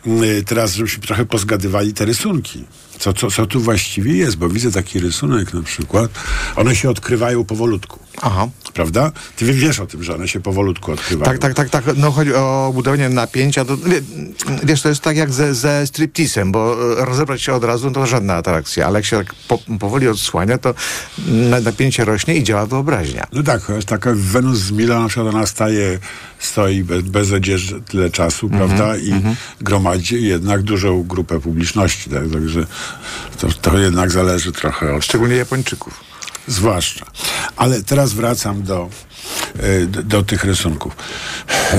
[0.45, 2.59] teraz, żebyśmy trochę pozgadywali te rysunki stosunki
[3.03, 4.35] co, co, co tu właściwie jest?
[4.37, 6.11] Bo widzę taki rysunek na przykład.
[6.55, 7.99] One się odkrywają powolutku.
[8.21, 8.47] Aha.
[8.73, 9.11] Prawda?
[9.35, 11.31] Ty wie- wiesz o tym, że one się powolutku odkrywają.
[11.31, 11.97] Tak, tak, tak, tak.
[11.97, 13.65] No chodzi o budowanie napięcia.
[13.65, 14.01] To, wie,
[14.63, 18.05] wiesz, to jest tak jak ze, ze stripteasem, bo e, rozebrać się od razu to
[18.05, 20.73] żadna atrakcja, ale jak się tak po, powoli odsłania, to
[21.27, 23.27] na- napięcie rośnie i działa wyobraźnia.
[23.33, 25.99] No tak, chociaż taka Wenus z Mila na przykład ona staje,
[26.39, 28.97] stoi bez, bez odzieży tyle czasu, Mhm, prawda?
[28.97, 29.13] I
[29.61, 32.23] gromadzi jednak dużą grupę publiczności, tak?
[32.33, 32.65] Także
[33.39, 35.03] to, to jednak zależy trochę od...
[35.05, 36.03] Szczególnie Japończyków.
[36.47, 37.05] Zwłaszcza.
[37.55, 38.89] Ale teraz wracam do,
[39.59, 40.95] e, do, do tych rysunków.
[41.73, 41.77] E,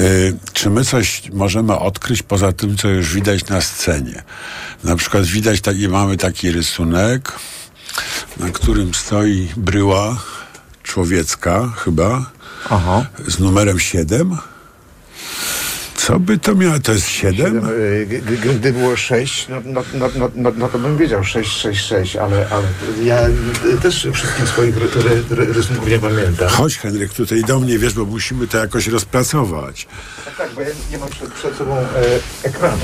[0.52, 4.22] Czy my coś możemy odkryć poza tym, co już widać na scenie?
[4.84, 7.32] Na przykład widać, taki, mamy taki rysunek,
[8.36, 10.16] na którym stoi bryła
[10.82, 12.30] człowiecka chyba,
[12.70, 13.06] Aha.
[13.28, 14.38] z numerem 7.
[16.06, 16.78] Co by to miało?
[16.80, 17.58] To jest 7?
[17.58, 21.86] E, Gdy było 6, no, no, no, no, no, no to bym wiedział 6, 6,
[21.86, 22.66] 6, ale, ale
[23.04, 23.30] ja e,
[23.82, 26.48] też wszystkich swoich ry, ry, ry, rysunków nie pamiętam.
[26.48, 29.86] Chodź Henryk tutaj do mnie, wiesz, bo musimy to jakoś rozpracować.
[30.24, 31.86] Tak, tak, bo ja nie mam przed, przed sobą e,
[32.42, 32.82] ekranu.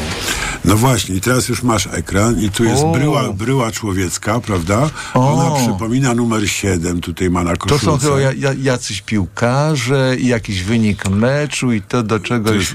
[0.64, 2.92] No właśnie, i teraz już masz ekran i tu jest O.
[2.92, 4.90] bryła, bryła człowiecka, prawda?
[5.14, 5.34] O.
[5.34, 7.86] Ona przypomina numer 7, tutaj ma na To koszulce.
[7.86, 12.56] są chyba ja- ja- jacyś piłkarze i jakiś wynik meczu i to do czegoś...
[12.56, 12.74] jest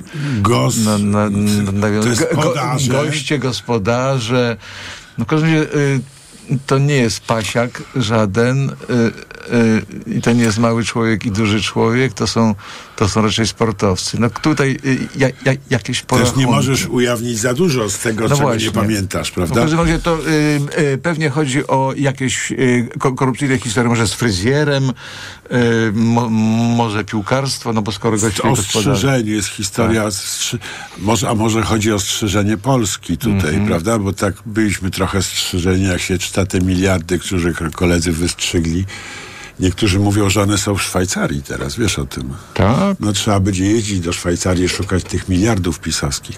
[0.86, 1.30] na, na,
[1.72, 2.02] na, go-
[3.06, 4.58] goście, gospodarze.
[5.18, 6.00] No w każdym razie y,
[6.68, 8.74] to nie jest pasiak żaden, y,
[10.08, 12.56] i to nie jest mały człowiek i duży człowiek, to są,
[12.96, 14.18] to są raczej sportowcy.
[14.20, 16.36] No tutaj y, ja, ja, jakieś porachunki.
[16.40, 18.66] Też nie możesz ujawnić za dużo z tego, No czego właśnie.
[18.66, 19.56] nie pamiętasz, W prawda?
[19.62, 24.14] każdym razie to y, y, pewnie chodzi o jakieś y, ko- korupcyjne historie, może z
[24.14, 26.30] fryzjerem, y, mo,
[26.78, 30.60] może piłkarstwo, no bo skoro gość Ostrzeżenie jest historia, strzy-
[30.98, 33.66] może, a może chodzi o strzeżenie Polski tutaj, Mhm.
[33.68, 34.00] prawda?
[34.00, 38.86] Bo tak byliśmy trochę strzeżeni, jak się czyta te miliardy, które koledzy wystrzygli.
[39.60, 42.34] Niektórzy mówią, że one są w Szwajcarii teraz, wiesz o tym.
[42.54, 42.98] Tak?
[43.00, 46.38] No trzeba będzie jeździć do Szwajcarii, szukać tych miliardów pisowskich.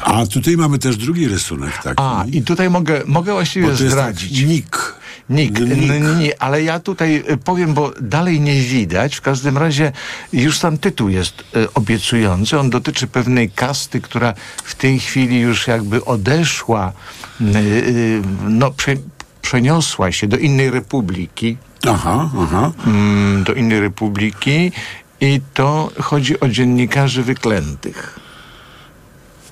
[0.00, 1.96] A tutaj mamy też drugi rysunek taki.
[2.02, 4.38] A, i tutaj mogę, mogę właściwie Bo to jest zdradzić.
[4.40, 4.94] tak, Nik.
[5.30, 5.90] Nick, Nick.
[5.90, 9.16] n- nie, ale ja tutaj y, powiem, bo dalej nie widać.
[9.16, 9.92] W każdym razie
[10.32, 12.58] już sam tytuł jest y, obiecujący.
[12.58, 16.92] On dotyczy pewnej kasty, która w tej chwili już jakby odeszła,
[17.40, 18.96] y, no prze,
[19.42, 21.56] przeniosła się do innej republiki.
[21.88, 22.72] Aha, aha.
[22.86, 24.72] Mm, do innej republiki
[25.20, 28.18] i to chodzi o dziennikarzy wyklętych.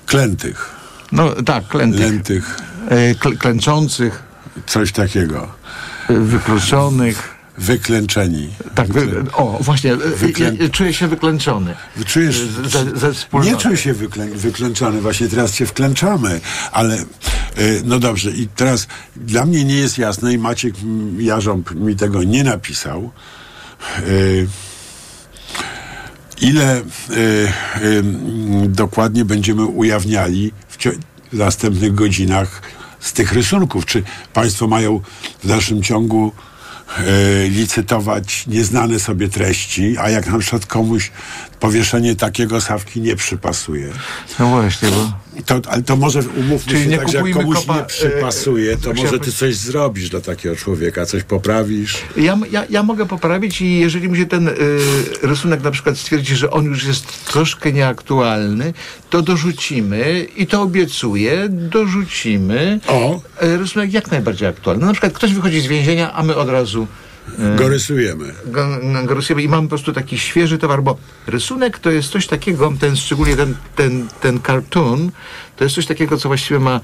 [0.06, 0.70] Klętych.
[1.12, 2.00] No tak, klętych.
[2.00, 2.56] Lętych.
[2.88, 4.22] E, kl- klęczących,
[4.66, 5.48] Coś takiego.
[6.08, 7.34] e, wykluczonych.
[7.58, 8.48] Wyklęczeni.
[8.74, 11.74] Tak, wy, o właśnie, e, Wyklę- ja, ja czuję się wyklęczony.
[12.06, 13.52] Czujesz, ze, ze wspólnoty.
[13.52, 16.40] nie czuj się wyklę, wyklęczony, właśnie teraz się wklęczamy,
[16.72, 16.98] ale
[17.58, 20.74] y, no dobrze i teraz dla mnie nie jest jasne i Maciek
[21.18, 23.10] Jarząb mi tego nie napisał,
[24.08, 24.46] y,
[26.40, 26.82] ile y,
[27.82, 28.02] y,
[28.68, 30.52] dokładnie będziemy ujawniali
[31.32, 32.62] w następnych godzinach
[33.00, 33.86] z tych rysunków.
[33.86, 35.00] Czy Państwo mają
[35.44, 36.32] w dalszym ciągu
[36.96, 41.10] e, licytować nieznane sobie treści, a jak na przykład komuś
[41.60, 43.92] powieszenie takiego sawki nie przypasuje.
[44.38, 45.12] No właśnie, bo...
[45.46, 48.76] To, ale to może umówmy Czyli się nie tak, że jak komuś kopa- nie przypasuje,
[48.76, 51.96] to e, może ty coś zrobisz dla takiego człowieka, coś poprawisz.
[52.16, 54.52] Ja, ja, ja mogę poprawić i jeżeli mi się ten y,
[55.22, 58.72] rysunek na przykład stwierdzi, że on już jest troszkę nieaktualny,
[59.10, 63.20] to dorzucimy i to obiecuję, dorzucimy o.
[63.40, 64.86] rysunek jak najbardziej aktualny.
[64.86, 66.86] Na przykład ktoś wychodzi z więzienia, a my od razu
[67.56, 68.34] Go rysujemy.
[68.46, 68.66] go,
[69.04, 72.72] go rysujemy i mamy po prostu taki świeży towar, bo rysunek to jest coś takiego,
[72.80, 75.10] ten szczególnie ten, ten, ten cartoon,
[75.56, 76.80] to jest coś takiego, co właściwie ma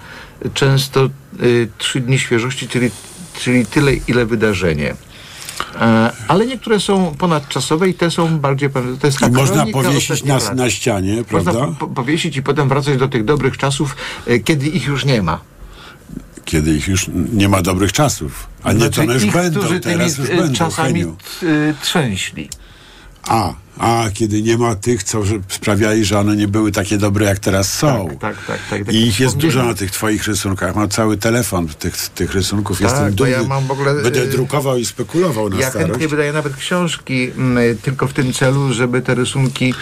[0.54, 1.09] często
[1.42, 2.90] y, trzy dni świeżości, czyli,
[3.38, 4.94] czyli tyle, ile wydarzenie.
[5.80, 8.70] E, ale niektóre są ponadczasowe i te są bardziej...
[9.00, 11.76] To jest I można powiesić ostatnich na, ścianie, Można prawda?
[11.78, 15.40] po, powiesić i potem wracać do tych dobrych czasów, e, kiedy ich już nie ma.
[16.44, 18.46] Kiedy ich już nie ma dobrych czasów.
[18.62, 21.16] A nie, to one już ich, będą, którzy teraz tymi już będą, czasami Heniu.
[21.42, 22.48] e, trzęśli.
[23.28, 27.38] A, a kiedy nie ma tych, co sprawiali, że one nie były takie dobre, jak
[27.38, 28.09] teraz są.
[28.20, 28.92] Tak, tak, tak.
[28.92, 30.74] I ich jest dużo na tych twoich rysunkach.
[30.76, 32.78] Mam cały telefon tych, tych rysunków.
[32.80, 33.33] Tak, Jestem dumny.
[33.33, 35.90] ja mam w ogóle, Będę y, drukował i spekulował na Ja starość.
[35.90, 39.74] chętnie wydaję nawet książki mm, tylko w tym celu, żeby te rysunki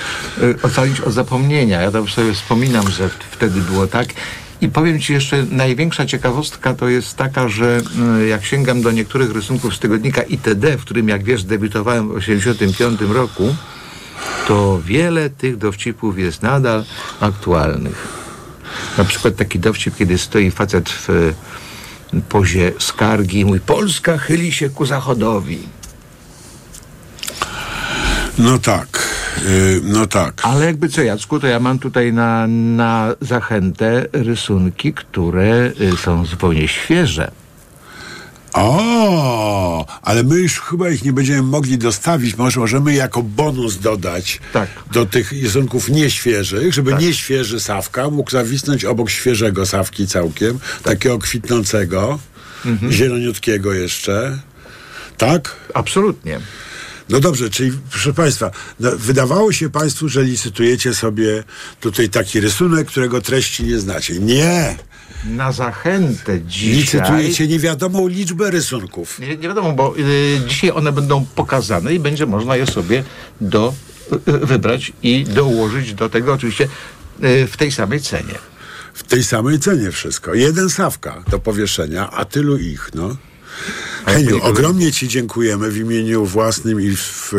[0.42, 1.80] y, ocalić od zapomnienia.
[1.82, 4.08] Ja tam sobie wspominam, że wtedy było tak.
[4.62, 7.80] I powiem Ci jeszcze, największa ciekawostka to jest taka, że
[8.22, 12.20] y, jak sięgam do niektórych rysunków z tygodnika ITD, w którym, jak wiesz, debiutowałem w
[12.20, 13.54] 1985 roku,
[14.48, 16.84] to wiele tych dowcipów jest nadal
[17.20, 18.08] aktualnych.
[18.98, 21.34] Na przykład taki dowcip, kiedy stoi facet w y,
[22.28, 25.58] pozie skargi i mówi Polska chyli się ku zachodowi.
[28.38, 29.08] No tak,
[29.48, 30.40] y, no tak.
[30.42, 36.24] Ale jakby co, Jacku, to ja mam tutaj na, na zachętę rysunki, które y, są
[36.26, 37.30] zupełnie świeże.
[38.52, 42.36] O, ale my już chyba ich nie będziemy mogli dostawić.
[42.36, 44.68] Może możemy jako bonus dodać Tak.
[44.92, 52.18] do tych rysunków nieświeżych, żeby nieświeży Sawka mógł zawisnąć obok świeżego Sawki całkiem, takiego kwitnącego,
[52.90, 54.38] zieloniutkiego jeszcze.
[55.16, 55.56] Tak?
[55.74, 56.40] Absolutnie.
[57.12, 61.44] No dobrze, czyli proszę Państwa, no, wydawało się Państwu, że licytujecie sobie
[61.80, 64.18] tutaj taki rysunek, którego treści nie znacie.
[64.18, 64.76] Nie!
[65.24, 66.76] Na zachętę dzisiaj...
[66.76, 69.18] Licytujecie niewiadomą liczbę rysunków.
[69.18, 73.04] Nie, nie wiadomo, bo y, dzisiaj one będą pokazane i będzie można je sobie
[73.40, 73.74] do,
[74.12, 76.68] y, y, wybrać i dołożyć do tego oczywiście
[77.24, 78.34] y, w tej samej cenie.
[78.94, 80.34] W tej samej cenie wszystko.
[80.34, 83.16] Jeden Sawka do powieszenia, a tylu ich, no.
[84.06, 87.32] Heniu, ogromnie Ci dziękujemy w imieniu własnym i, w,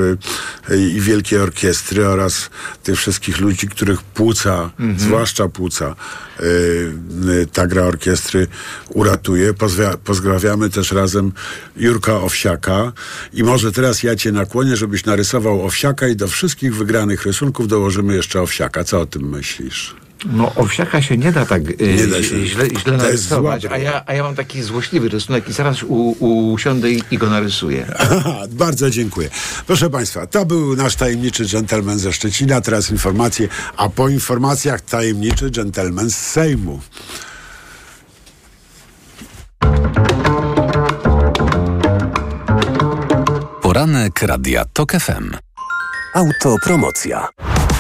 [0.77, 2.49] i Wielkiej Orkiestry oraz
[2.83, 5.95] tych wszystkich ludzi, których płuca, zwłaszcza płuca,
[6.39, 6.43] y,
[7.29, 8.47] y, ta gra orkiestry
[8.89, 9.53] uratuje.
[9.53, 11.31] Pozwia, pozdrawiamy też razem
[11.77, 12.91] Jurka Owsiaka
[13.33, 18.15] i może teraz ja Cię nakłonię, żebyś narysował Owsiaka i do wszystkich wygranych rysunków dołożymy
[18.15, 18.83] jeszcze Owsiaka.
[18.83, 19.95] Co o tym myślisz?
[20.25, 22.45] No owsiaka się nie da tak y, Nie da się.
[22.45, 26.11] źle, źle narysować, a ja, a ja mam taki złośliwy rysunek i zaraz u,
[26.53, 27.85] usiądę i, i go narysuję.
[27.99, 29.29] Aha, bardzo dziękuję.
[29.67, 32.61] Proszę Państwa, to był nasz tajemniczy dżentelmen ze Szczecina.
[32.61, 33.47] Teraz informacje,
[33.77, 36.79] a po informacjach tajemniczy dżentelmen z Sejmu.
[43.61, 45.31] Poranek Radia TOK FM.
[46.15, 47.27] Autopromocja.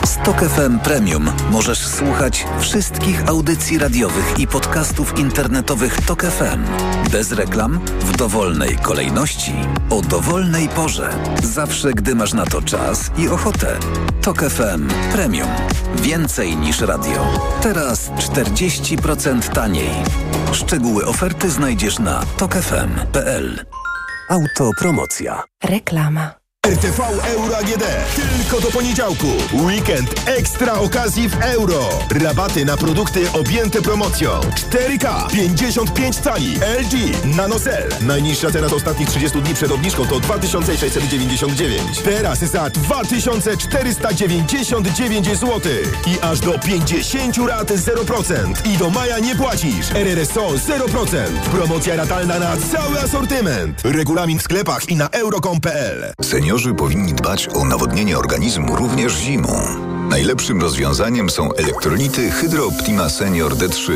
[0.05, 6.63] Z TOK FM Premium możesz słuchać wszystkich audycji radiowych i podcastów internetowych TOK FM.
[7.11, 9.51] Bez reklam, w dowolnej kolejności,
[9.89, 11.09] o dowolnej porze.
[11.43, 13.79] Zawsze, gdy masz na to czas i ochotę.
[14.21, 15.49] TOK FM Premium.
[15.95, 17.39] Więcej niż radio.
[17.61, 19.91] Teraz 40% taniej.
[20.51, 23.65] Szczegóły oferty znajdziesz na tokefm.pl.
[24.29, 25.43] Autopromocja.
[25.63, 26.42] Reklama.
[26.67, 26.99] RTV
[27.35, 27.83] Euro AGD.
[28.15, 29.27] Tylko do poniedziałku.
[29.53, 31.89] Weekend ekstra okazji w euro.
[32.09, 34.39] Rabaty na produkty objęte promocją.
[34.71, 36.93] 4K 55 cali LG
[37.35, 37.89] NanoCell.
[38.01, 41.81] Najniższa cena z ostatnich 30 dni przed obniżką to 2699.
[42.03, 45.61] Teraz za 2499 zł.
[46.07, 48.67] I aż do 50 rat 0%.
[48.73, 49.91] I do maja nie płacisz.
[49.95, 51.17] RRSO 0%.
[51.51, 53.81] Promocja ratalna na cały asortyment.
[53.83, 56.13] Regulamin w sklepach i na euro.com.pl.
[56.53, 59.92] Seniorzy powinni dbać o nawodnienie organizmu również zimą.
[60.13, 63.93] Najlepszym rozwiązaniem są elektrolity Hydro Optima Senior D3.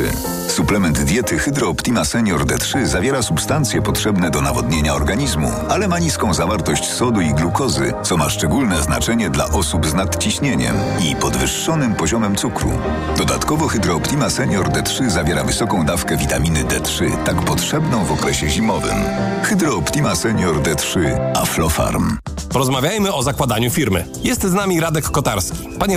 [0.48, 6.34] Suplement diety Hydro Optima Senior D3 zawiera substancje potrzebne do nawodnienia organizmu, ale ma niską
[6.34, 10.76] zawartość sodu i glukozy, co ma szczególne znaczenie dla osób z nadciśnieniem
[11.10, 12.70] i podwyższonym poziomem cukru.
[13.18, 18.96] Dodatkowo Hydro Optima Senior D3 zawiera wysoką dawkę witaminy D3, tak potrzebną w okresie zimowym.
[19.42, 21.00] Hydro Optima Senior D3
[21.36, 22.16] Aflofarm.
[22.48, 24.04] Porozmawiajmy o zakładaniu firmy.
[24.24, 25.68] Jest z nami Radek Kotarski.
[25.78, 25.96] Panie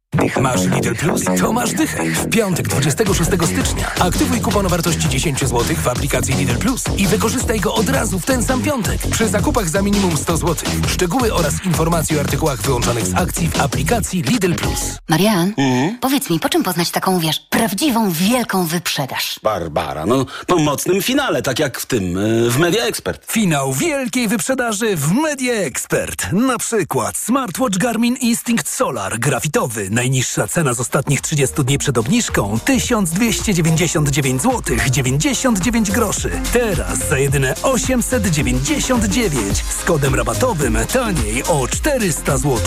[0.41, 1.21] Masz Lidl Plus?
[1.39, 2.03] To masz dychę.
[2.03, 7.07] W piątek 26 stycznia aktywuj kupon o wartości 10 zł w aplikacji Lidl Plus i
[7.07, 10.55] wykorzystaj go od razu w ten sam piątek przy zakupach za minimum 100 zł.
[10.87, 14.97] Szczegóły oraz informacje o artykułach wyłączonych z akcji w aplikacji Lidl Plus.
[15.09, 15.53] Marian,
[16.01, 19.39] powiedz mi, po czym poznać taką, wiesz, prawdziwą, wielką wyprzedaż?
[19.43, 23.31] Barbara, no po mocnym finale, tak jak w tym, y, w Media Expert.
[23.31, 26.31] Finał wielkiej wyprzedaży w Media Expert.
[26.31, 29.89] Na przykład smartwatch Garmin Instinct Solar grafitowy.
[30.01, 36.31] Najniższa cena z ostatnich 30 dni przed obniżką 1299 zł 99 groszy.
[36.53, 42.59] Teraz za jedyne 899 z kodem rabatowym taniej o 400 zł.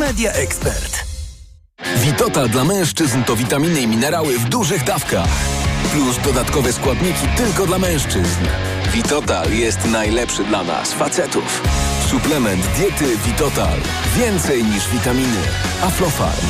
[0.00, 1.04] Media Expert.
[1.96, 5.28] Witotal dla mężczyzn to witaminy i minerały w dużych dawkach.
[5.92, 8.44] Plus dodatkowe składniki tylko dla mężczyzn.
[8.92, 11.62] Witotal jest najlepszy dla nas, facetów.
[12.10, 13.78] Suplement diety Witotal.
[14.16, 15.42] Więcej niż witaminy.
[15.82, 16.46] Aflofarm.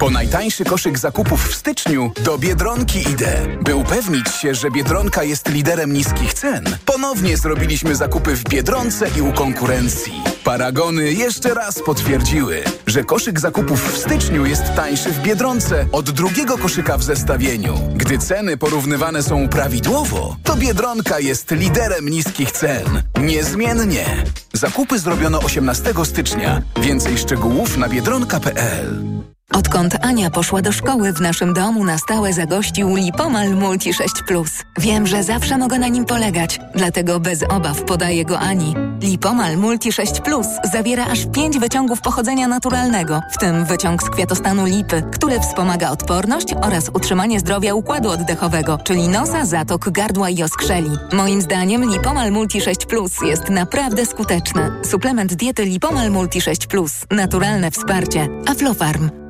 [0.00, 3.46] Po najtańszy koszyk zakupów w styczniu do Biedronki idę.
[3.62, 9.20] By upewnić się, że Biedronka jest liderem niskich cen, ponownie zrobiliśmy zakupy w Biedronce i
[9.20, 10.12] u konkurencji.
[10.44, 16.58] Paragony jeszcze raz potwierdziły, że koszyk zakupów w styczniu jest tańszy w Biedronce od drugiego
[16.58, 17.74] koszyka w zestawieniu.
[17.94, 23.02] Gdy ceny porównywane są prawidłowo, to Biedronka jest liderem niskich cen.
[23.20, 24.24] Niezmiennie.
[24.52, 26.62] Zakupy zrobiono 18 stycznia.
[26.82, 29.20] Więcej szczegółów na biedronka.pl.
[29.54, 34.50] Odkąd Ania poszła do szkoły, w naszym domu na stałe zagościł Lipomal Multi 6 Plus.
[34.78, 38.74] Wiem, że zawsze mogę na nim polegać, dlatego bez obaw podaję go Ani.
[39.00, 44.64] Lipomal Multi 6 Plus zawiera aż 5 wyciągów pochodzenia naturalnego, w tym wyciąg z kwiatostanu
[44.64, 50.90] lipy, który wspomaga odporność oraz utrzymanie zdrowia układu oddechowego, czyli nosa, zatok, gardła i oskrzeli.
[51.12, 54.70] Moim zdaniem Lipomal Multi 6 Plus jest naprawdę skuteczny.
[54.84, 56.92] Suplement diety Lipomal Multi 6 Plus.
[57.10, 58.28] Naturalne wsparcie.
[58.46, 59.29] Aflofarm.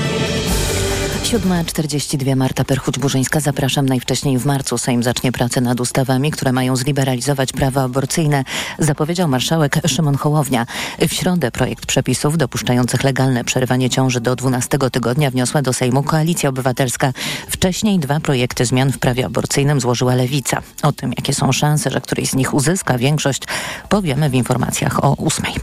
[1.31, 3.39] 7.42 Marta Perchuć-Burzyńska.
[3.41, 4.77] Zapraszam najwcześniej w marcu.
[4.77, 8.43] Sejm zacznie pracę nad ustawami, które mają zliberalizować prawa aborcyjne,
[8.79, 10.65] zapowiedział marszałek Szymon Hołownia.
[10.99, 16.49] W środę projekt przepisów dopuszczających legalne przerywanie ciąży do 12 tygodnia wniosła do Sejmu Koalicja
[16.49, 17.13] Obywatelska.
[17.49, 20.61] Wcześniej dwa projekty zmian w prawie aborcyjnym złożyła Lewica.
[20.83, 23.43] O tym, jakie są szanse, że któryś z nich uzyska większość,
[23.89, 25.53] powiemy w informacjach o ósmej.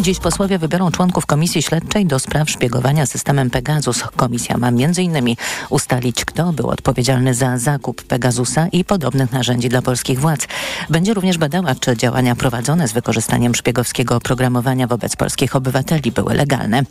[0.00, 4.02] Dziś posłowie wybiorą członków Komisji Śledczej do spraw szpiegowania systemem Pegasus.
[4.16, 5.07] Komisja ma między
[5.70, 10.46] ustalić, kto był odpowiedzialny za zakup Pegasusa i podobnych narzędzi dla polskich władz.
[10.90, 16.82] Będzie również badała, czy działania prowadzone z wykorzystaniem szpiegowskiego oprogramowania wobec polskich obywateli były legalne.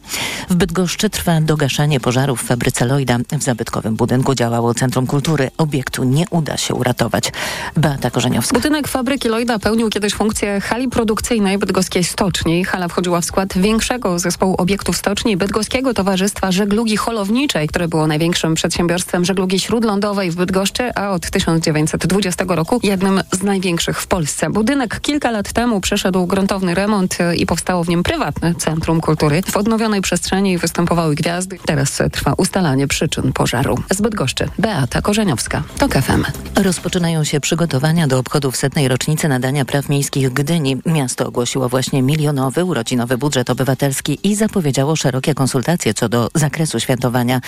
[0.50, 3.18] W Bydgoszczy trwa dogaszanie pożarów w fabryce Lloyda.
[3.40, 5.52] W zabytkowym budynku działało Centrum Kultury.
[5.58, 7.32] Obiektu nie uda się uratować.
[7.76, 8.56] Beata Korzeniowska.
[8.56, 12.64] Budynek fabryki Lloyda pełnił kiedyś funkcję hali produkcyjnej bydgoskiej stoczni.
[12.64, 18.56] Hala wchodziła w skład większego zespołu obiektów stoczni Bydgoskiego Towarzystwa Żeglugi Holowniczej, które było największym
[18.56, 24.50] przedsiębiorstwem żeglugi śródlądowej w Bydgoszczy, a od 1920 roku jednym z największych w Polsce.
[24.50, 29.42] Budynek kilka lat temu przeszedł gruntowny remont i powstało w nim prywatne Centrum Kultury.
[29.42, 31.60] W odnowionej przestrzeni występowały gwiazdy.
[31.66, 33.78] Teraz trwa ustalanie przyczyn pożaru.
[33.90, 36.24] Z Bydgoszczy Beata Korzeniowska, TOK FM.
[36.64, 40.78] Rozpoczynają się przygotowania do obchodów setnej rocznicy nadania praw miejskich Gdyni.
[40.86, 47.42] Miasto ogłosiło właśnie milionowy urodzinowy budżet obywatelski i zapowiedziało szerokie konsultacje co do zakresu świętowania.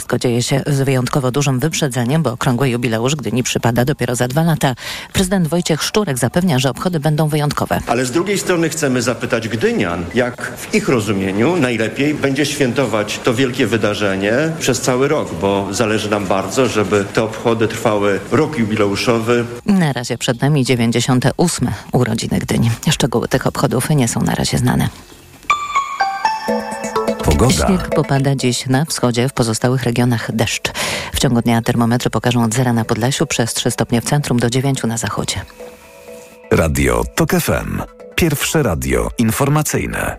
[0.00, 4.42] Wszystko dzieje się z wyjątkowo dużym wyprzedzeniem, bo okrągły jubileusz Gdyni przypada dopiero za dwa
[4.42, 4.74] lata.
[5.12, 7.80] Prezydent Wojciech Szczurek zapewnia, że obchody będą wyjątkowe.
[7.86, 13.34] Ale z drugiej strony chcemy zapytać Gdynian, jak w ich rozumieniu najlepiej będzie świętować to
[13.34, 19.44] wielkie wydarzenie przez cały rok, bo zależy nam bardzo, żeby te obchody trwały rok jubileuszowy.
[19.66, 21.68] Na razie przed nami 98.
[21.92, 22.70] urodziny Gdyni.
[22.90, 24.88] Szczegóły tych obchodów nie są na razie znane.
[27.24, 27.66] Pogoda.
[27.66, 30.72] Śnieg popada dziś na wschodzie, w pozostałych regionach deszcz.
[31.12, 34.50] W ciągu dnia termometry pokażą od zera na Podlesiu, przez 3 stopnie w centrum do
[34.50, 35.40] 9 na zachodzie.
[36.50, 37.82] Radio TOK FM.
[38.14, 40.18] Pierwsze radio informacyjne.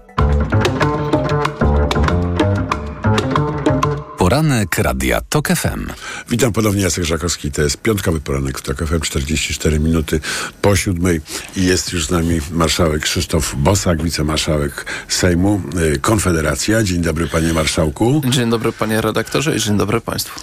[4.32, 5.88] Poranek Radia TOK FM.
[6.30, 7.52] Witam ponownie, Jacek Żakowski.
[7.52, 10.20] To jest piątkowy poranek w TOK FM, 44 minuty
[10.62, 11.22] po siódmej
[11.56, 15.62] i jest już z nami marszałek Krzysztof Bosak, wicemarszałek Sejmu
[15.96, 16.84] y, Konfederacja.
[16.84, 18.22] Dzień dobry panie marszałku.
[18.30, 20.40] Dzień dobry panie redaktorze i dzień dobry państwu.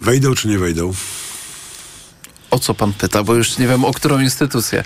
[0.00, 0.92] Wejdą czy nie wejdą?
[2.50, 4.84] O co pan pyta, bo już nie wiem o którą instytucję.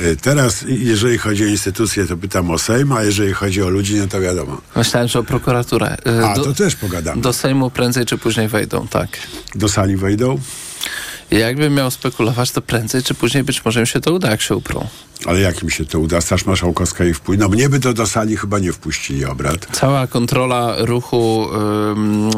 [0.00, 3.94] Y, Teraz, jeżeli chodzi o instytucje, to pytam o Sejm, a jeżeli chodzi o ludzi,
[3.96, 4.60] no to wiadomo.
[4.76, 5.96] Myślałem, że o prokuraturę.
[6.20, 7.22] Y, A, to też pogadamy.
[7.22, 9.08] Do Sejmu prędzej czy później wejdą, tak.
[9.54, 10.38] Do sali wejdą?
[11.30, 14.56] Jakbym miał spekulować, to prędzej czy później być może im się to uda, jak się
[14.56, 14.86] uprą.
[15.26, 16.20] Ale jak mi się to uda?
[16.20, 17.42] Straż Marszałkowska ich wpłynie.
[17.42, 19.66] No mnie by to do sali chyba nie wpuścili obrad.
[19.72, 22.32] Cała kontrola ruchu ym, y,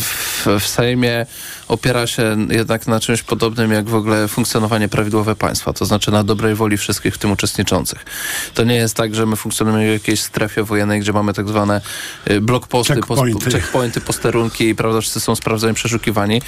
[0.00, 1.26] w, w Sejmie
[1.74, 6.24] opiera się jednak na czymś podobnym jak w ogóle funkcjonowanie prawidłowe państwa, to znaczy na
[6.24, 8.04] dobrej woli wszystkich w tym uczestniczących.
[8.54, 11.80] To nie jest tak, że my funkcjonujemy w jakiejś strefie wojennej, gdzie mamy tak zwane
[12.30, 13.50] y, blokposty, Checkpointy.
[13.50, 16.42] checkpointy, posterunki, prawda, wszyscy są sprawdzani, przeszukiwani.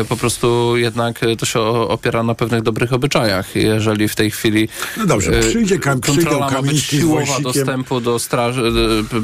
[0.00, 3.56] Y, Po prostu jednak y, to się opiera na pewnych dobrych obyczajach.
[3.56, 8.18] Jeżeli w tej chwili No dobrze, y, przyjdzie Kam- kontrola ma być siłowa dostępu do
[8.18, 8.72] straży,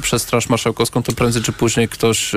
[0.03, 2.33] przez Straż Marszałkowską, to prędzej czy później ktoś,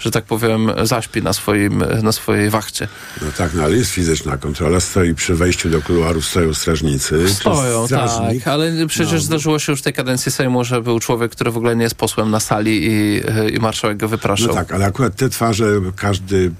[0.00, 2.88] że tak powiem, zaśpi na, swoim, na swojej wachcie.
[3.22, 4.80] No tak, no ale jest fizyczna kontrola.
[4.80, 7.28] Stoi przy wejściu do kuluaru, stoją strażnicy.
[7.34, 8.44] Stoją, strażnik.
[8.44, 9.18] tak, ale przecież No.
[9.20, 11.94] zdarzyło się już w tej kadencji Sejmu, że był człowiek, który w ogóle nie jest
[11.94, 14.48] posłem na sali i, y, i marszałek go wypraszał.
[14.48, 15.66] No tak, ale akurat te twarze
[15.96, 16.50] każdy,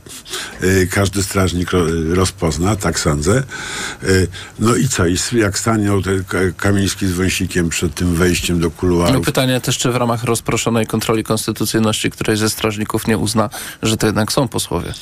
[0.62, 1.81] y, każdy strażnik ro,
[2.14, 3.43] rozpozna, tak sądzę.
[4.05, 5.07] Y, no i co?
[5.07, 6.03] I jak stanią
[6.57, 10.87] Kamiński z Wąsikiem przed tym wejściem do No kuluarów, pytanie też, czy w ramach rozproszonej
[10.87, 13.51] kontroli konstytucyjności któryś ze strażników nie uzna,
[13.83, 14.93] że to jednak są posłowie.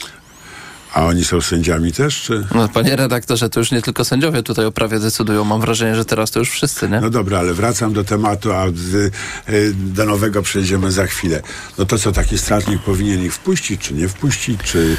[0.97, 2.47] A oni są sędziami też, czy?
[2.55, 5.45] No, panie redaktorze, to już nie tylko sędziowie tutaj o prawie decydują.
[5.45, 7.01] Mam wrażenie, że teraz to już wszyscy, nie?
[7.01, 8.95] No dobra, ale wracam do tematu, a z,
[9.49, 11.43] y, do nowego przejdziemy za chwilę.
[11.79, 14.97] No to co, taki strażnik powinien ich wpuścić, czy nie wpuścić, czy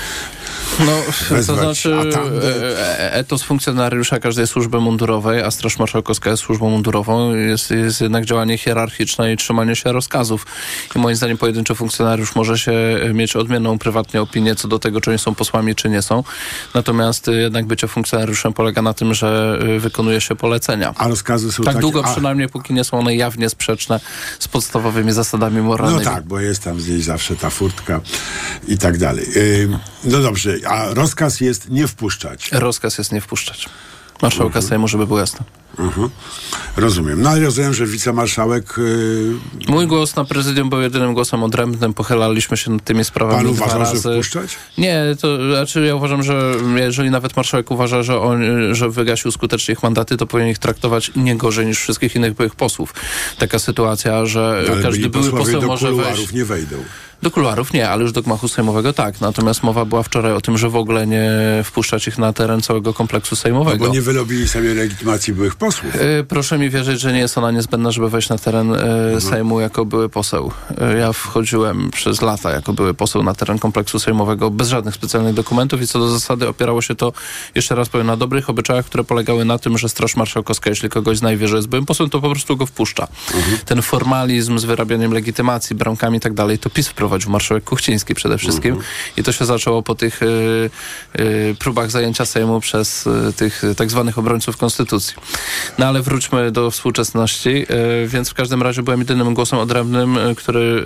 [0.80, 1.02] No,
[1.48, 1.96] to znaczy
[2.44, 8.26] e, etos funkcjonariusza każdej służby mundurowej, a Straż Marszałkowska jest służbą mundurową, jest, jest jednak
[8.26, 10.46] działanie hierarchiczne i trzymanie się rozkazów.
[10.96, 15.02] I moim zdaniem pojedynczy funkcjonariusz może się e, mieć odmienną prywatnie opinię co do tego,
[15.02, 16.24] czy oni są posłami, czy nie są.
[16.74, 20.94] Natomiast e, jednak bycie funkcjonariuszem polega na tym, że wykonuje się polecenia.
[20.98, 21.82] A rozkazy są tak takie...
[21.82, 24.00] długo a, przynajmniej, póki nie są one jawnie sprzeczne
[24.40, 26.06] z podstawowymi zasadami moralnymi.
[26.06, 28.02] No tak, bo jest tam gdzieś zawsze ta furtka
[28.68, 29.26] i tak dalej.
[29.64, 30.37] Ym, no dobrze,
[30.68, 32.50] a rozkaz jest nie wpuszczać.
[32.52, 33.70] Rozkaz jest nie wpuszczać.
[34.22, 35.46] marszałka Sejmu, żeby było jasne.
[35.80, 36.10] Mhm.
[36.78, 37.22] Rozumiem.
[37.22, 38.74] No ale rozumiem, że wicemarszałek...
[38.78, 39.34] Yy...
[39.68, 41.94] Mój głos na prezydium był jedynym głosem odrębnym.
[41.94, 44.02] Pochylaliśmy się nad tymi sprawami Pan uważa, razy.
[44.02, 44.58] że wpuszczać?
[44.78, 48.44] Nie, to znaczy ja uważam, że jeżeli nawet marszałek uważa, że, on,
[48.76, 52.56] że wygasił skutecznie ich mandaty, to powinien ich traktować nie gorzej niż wszystkich innych byłych
[52.56, 52.94] posłów.
[53.38, 56.32] Taka sytuacja, że Ale każdy były poseł do może wejść...
[56.34, 56.76] nie wejdą.
[57.22, 59.22] Do kuluarów nie, ale już do gmachu sejmowego tak.
[59.22, 61.30] Natomiast mowa była wczoraj o tym, że w ogóle nie
[61.64, 63.86] wpuszczać ich na teren całego kompleksu No sejmowego.
[63.88, 65.96] bo nie wyrobili sobie legitymacji byłych posłów.
[65.96, 69.22] Y, Proszę mi wierzyć, że nie jest ona niezbędna, żeby wejść na teren y, Mhm.
[69.22, 70.52] Sejmu jako były poseł.
[70.96, 75.34] Y, Ja wchodziłem przez lata jako były poseł na teren kompleksu sejmowego bez żadnych specjalnych
[75.34, 77.14] dokumentów i co do zasady opierało się to,
[77.56, 81.18] jeszcze raz powiem, na dobrych obyczajach, które polegały na tym, że Straż Marszałkowska, jeśli kogoś
[81.18, 83.08] znajdzie, że jest byłym posłem, to po prostu go wpuszcza.
[83.36, 83.58] Mhm.
[83.66, 88.38] Ten formalizm z wyrabianiem legitymacji, bramkami i tak dalej, to PiS wprowadził marszałek Kuchciński przede
[88.38, 88.92] wszystkim Mhm.
[89.18, 90.70] i to się zaczęło po tych y,
[91.20, 95.16] y, próbach zajęcia Sejmu przez y, tych tak zwanych obrońców Konstytucji.
[95.78, 97.66] No ale wróćmy do współczesności,
[98.08, 100.84] więc w każdym razie byłem jedynym głosem odrębnym, który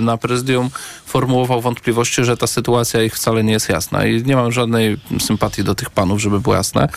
[0.00, 0.70] na prezydium
[1.06, 5.64] formułował wątpliwości, że ta sytuacja ich wcale nie jest jasna i nie mam żadnej sympatii
[5.64, 6.88] do tych panów, żeby było jasne.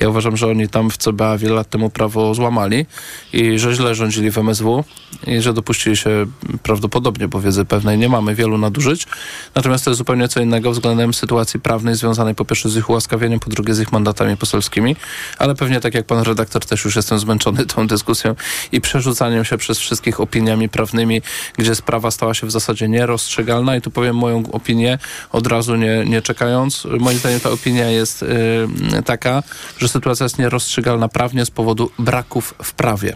[0.00, 2.86] Ja uważam, że oni tam w CBA wiele lat temu prawo złamali
[3.32, 4.84] i że źle rządzili w MSW
[5.26, 6.26] i że dopuścili się
[6.62, 9.06] prawdopodobnie, bo wiedzy pewnej nie mamy, wielu nadużyć.
[9.54, 13.40] Natomiast to jest zupełnie co innego względem sytuacji prawnej związanej po pierwsze z ich ułaskawieniem,
[13.40, 14.96] po drugie z ich mandatami poselskimi,
[15.38, 18.34] ale pewnie tak jak pan redaktor też już jestem zmęczony tą dyskusją
[18.72, 21.22] i przerzucaniem się przez wszystkich opiniami prawnymi,
[21.58, 24.98] gdzie sprawa stała się w zasadzie nierozstrzygalna i tu powiem moją opinię
[25.32, 26.86] od razu nie, nie czekając.
[26.98, 28.26] Moim zdaniem ta opinia jest y,
[29.04, 29.42] taka,
[29.78, 33.14] że sytuacja jest nierozstrzygalna prawnie z powodu braków w prawie.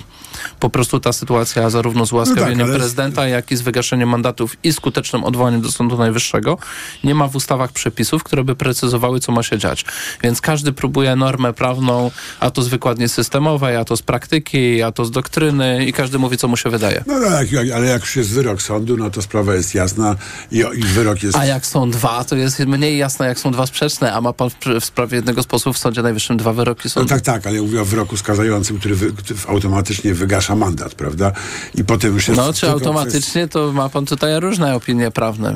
[0.60, 4.08] Po prostu ta sytuacja zarówno z ułaskawieniem No tak, ale- prezydenta, jak i z wygaszeniem
[4.08, 6.58] mandatów i skutecznym odwołaniem do Sądu Najwyższego
[7.04, 9.84] nie ma w ustawach przepisów, które by precyzowały, co ma się dziać.
[10.22, 12.10] Więc każdy próbuje normę prawną,
[12.40, 16.18] a to z wykładni systemowej, a to z praktyki, a to z doktryny i każdy
[16.18, 17.04] mówi, co mu się wydaje.
[17.06, 20.16] No tak, ale jak już jest wyrok sądu, no to sprawa jest jasna
[20.52, 21.36] i, i wyrok jest...
[21.38, 24.50] A jak są dwa, to jest mniej jasne, jak są dwa sprzeczne, a ma pan
[24.50, 27.08] w, w sprawie jednego z posłów w Sądzie Najwyższym dwa wyroki No sądu.
[27.08, 31.32] tak, tak, ale ja mówię o wyroku skazającym, który, wy, który automatycznie wygasza mandat, prawda?
[31.74, 32.40] I potem już jest...
[32.40, 35.54] No, czy automatycznie, to ma pan tutaj różne opinie prawne.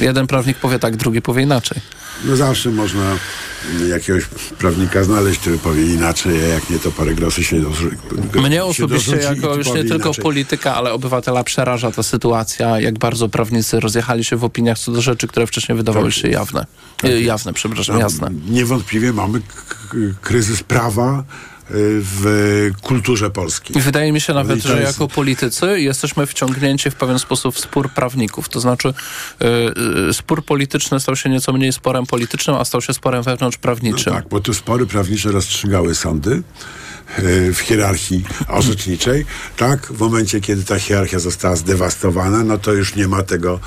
[0.00, 1.80] Jeden prawnik powie tak, drugi powie inaczej.
[2.24, 3.16] No zawsze można
[3.88, 4.24] jakiegoś
[4.58, 7.96] prawnika znaleźć, który powie inaczej, a jak nie, to parę grosy się dorzuci.
[8.34, 10.22] Mnie osobiście jako już nie tylko inaczej.
[10.22, 15.00] polityka, ale obywatela przeraża ta sytuacja, jak bardzo prawnicy rozjechali się w opiniach co do
[15.02, 16.66] rzeczy, które wcześniej wydawały się jawne.
[17.04, 18.30] Y, Jawne, przepraszam, No, jasne.
[18.50, 19.40] Niewątpliwie mamy
[20.20, 21.24] kryzys prawa
[21.72, 23.78] w kulturze polskiej.
[23.78, 27.18] I wydaje mi się No nawet, to że jest- jako politycy jesteśmy wciągnięci w pewien
[27.18, 28.48] sposób w spór prawników.
[28.48, 29.46] To znaczy y,
[30.08, 34.12] y, spór polityczny stał się nieco mniej sporem politycznym, a stał się sporem wewnątrzprawniczym.
[34.14, 36.42] Tak, bo tu spory prawnicze rozstrzygały sądy
[37.54, 39.86] w hierarchii orzeczniczej, tak?
[39.86, 43.60] W momencie, kiedy ta hierarchia została zdewastowana, no to już nie ma tego,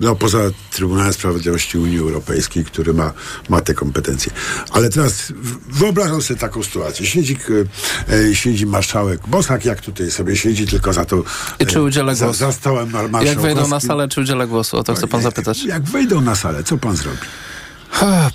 [0.00, 0.38] no poza
[0.72, 3.12] Trybunałem Sprawiedliwości Unii Europejskiej, który ma,
[3.48, 4.32] ma te kompetencje.
[4.70, 5.32] Ale teraz
[5.68, 7.06] wyobrażam sobie taką sytuację.
[7.06, 7.38] Siedzi,
[8.30, 11.22] e, siedzi marszałek Bosak, jak tutaj sobie siedzi, tylko za to
[11.60, 12.38] I czy udziela za, głosu?
[12.38, 13.88] za stołem mar- Jak wejdą na marszałkowskim.
[13.88, 14.76] salę, czy udziela głosu?
[14.78, 15.64] O to chcę pan zapytać.
[15.64, 17.18] Jak wejdą na salę, co pan zrobi?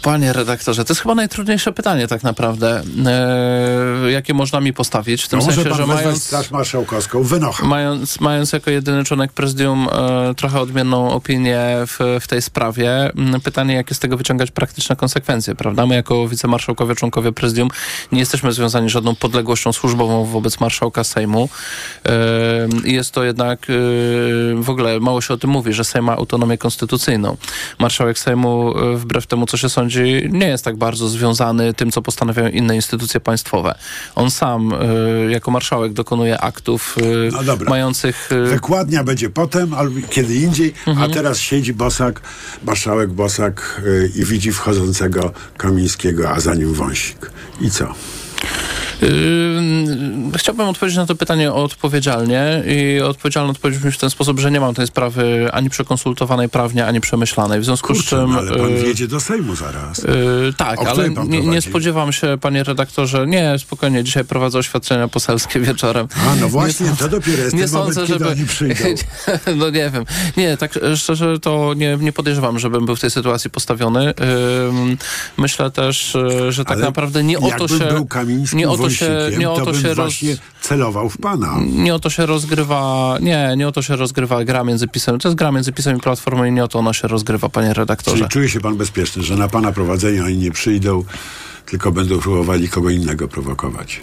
[0.01, 5.28] Panie redaktorze, to jest chyba najtrudniejsze pytanie tak naprawdę, e, jakie można mi postawić, w
[5.28, 7.66] tym No sensie, że mając, Straż Marszałkowską, wynocha.
[7.66, 13.12] mając, mając jako jedyny członek prezydium e, trochę odmienną opinię w, w tej sprawie,
[13.43, 15.86] pytanie, jakie z tego wyciągać praktyczne konsekwencje, prawda?
[15.86, 17.70] My jako wicemarszałkowie, członkowie prezydium
[18.12, 21.49] nie jesteśmy związani żadną podległością służbową wobec marszałka Sejmu.
[22.06, 22.12] E,
[22.84, 23.74] jest to jednak, e,
[24.62, 27.38] w ogóle mało się o tym mówi, że Sejm ma autonomię konstytucyjną.
[27.80, 32.02] Marszałek Sejmu, e, wbrew temu, co się sądzi, nie jest tak bardzo związany tym, co
[32.02, 33.76] postanawiają inne instytucje państwowe.
[34.16, 37.70] On sam, e, jako marszałek, dokonuje aktów e, No dobra.
[37.70, 38.30] mających...
[38.32, 41.12] e, Wykładnia będzie potem, albo kiedy indziej, Mhm.
[41.12, 42.22] a teraz siedzi Bosak,
[42.66, 47.32] marszałek Bosak y, i widzi wchodzącego Kamińskiego, a za nim wąsik.
[47.62, 47.93] I co?
[49.02, 54.52] Yy, chciałbym odpowiedzieć na to pytanie odpowiedzialnie i odpowiedzialną odpowiedź brzmi w ten sposób, że
[54.52, 57.60] nie mam tej sprawy ani przekonsultowanej prawnie, ani przemyślanej.
[57.60, 58.32] W związku z Kurczę, czym...
[58.32, 59.98] no, ale pan yy, wjedzie do Sejmu zaraz.
[59.98, 65.60] Yy, tak, ale nie, nie spodziewam się, panie redaktorze, nie, spokojnie, dzisiaj prowadzę oświadczenia poselskie
[65.60, 66.08] wieczorem.
[66.28, 68.32] A, no właśnie, Nie to dopiero jest nie moment, sądzę, kiedy żeby...
[68.32, 68.84] oni przyjdą.
[69.60, 70.06] no nie wiem.
[70.38, 74.14] Nie, tak szczerze to nie, nie podejrzewam, żebym był w tej sytuacji postawiony.
[74.70, 74.98] Ym,
[75.38, 77.86] myślę też, e, że tak Ale naprawdę nie o to się...
[77.86, 78.06] był
[78.36, 81.56] Kamińskim nie o to się, nie o to to się roz, właśnie celował w pana.
[81.68, 85.20] nie o to się rozgrywa, nie, nie o to się rozgrywa gra między pisem.
[85.20, 87.74] To jest gra między pisem i platformą i nie o to ona się rozgrywa, panie
[87.74, 88.18] redaktorze.
[88.18, 91.04] Czyli czuje się pan bezpieczny, że na pana prowadzenie oni nie przyjdą,
[91.66, 93.99] tylko będą próbowali kogo innego prowokować.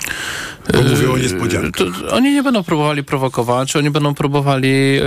[0.73, 1.89] Bo mówią o niespodziankach.
[2.01, 4.99] To, oni nie będą próbowali prowokować, oni będą próbowali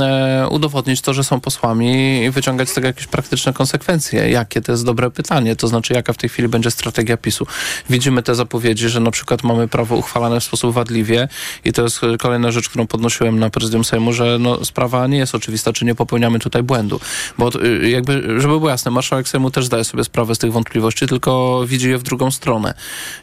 [0.00, 4.30] e, udowodnić to, że są posłami i wyciągać z tego jakieś praktyczne konsekwencje.
[4.30, 7.46] Jakie to jest dobre pytanie, to znaczy jaka w tej chwili będzie strategia PiSu.
[7.90, 11.28] Widzimy te zapowiedzi, że na przykład mamy prawo uchwalane w sposób wadliwie
[11.64, 15.34] i to jest kolejna rzecz, którą podnosiłem na prezydium Sejmu, że no, sprawa nie jest
[15.34, 17.00] oczywista, czy nie popełniamy tutaj błędu.
[17.38, 21.06] Bo y, jakby, żeby było jasne, marszałek Sejmu też zdaje sobie sprawę z tych wątpliwości,
[21.06, 22.74] tylko widzi w drugą stronę.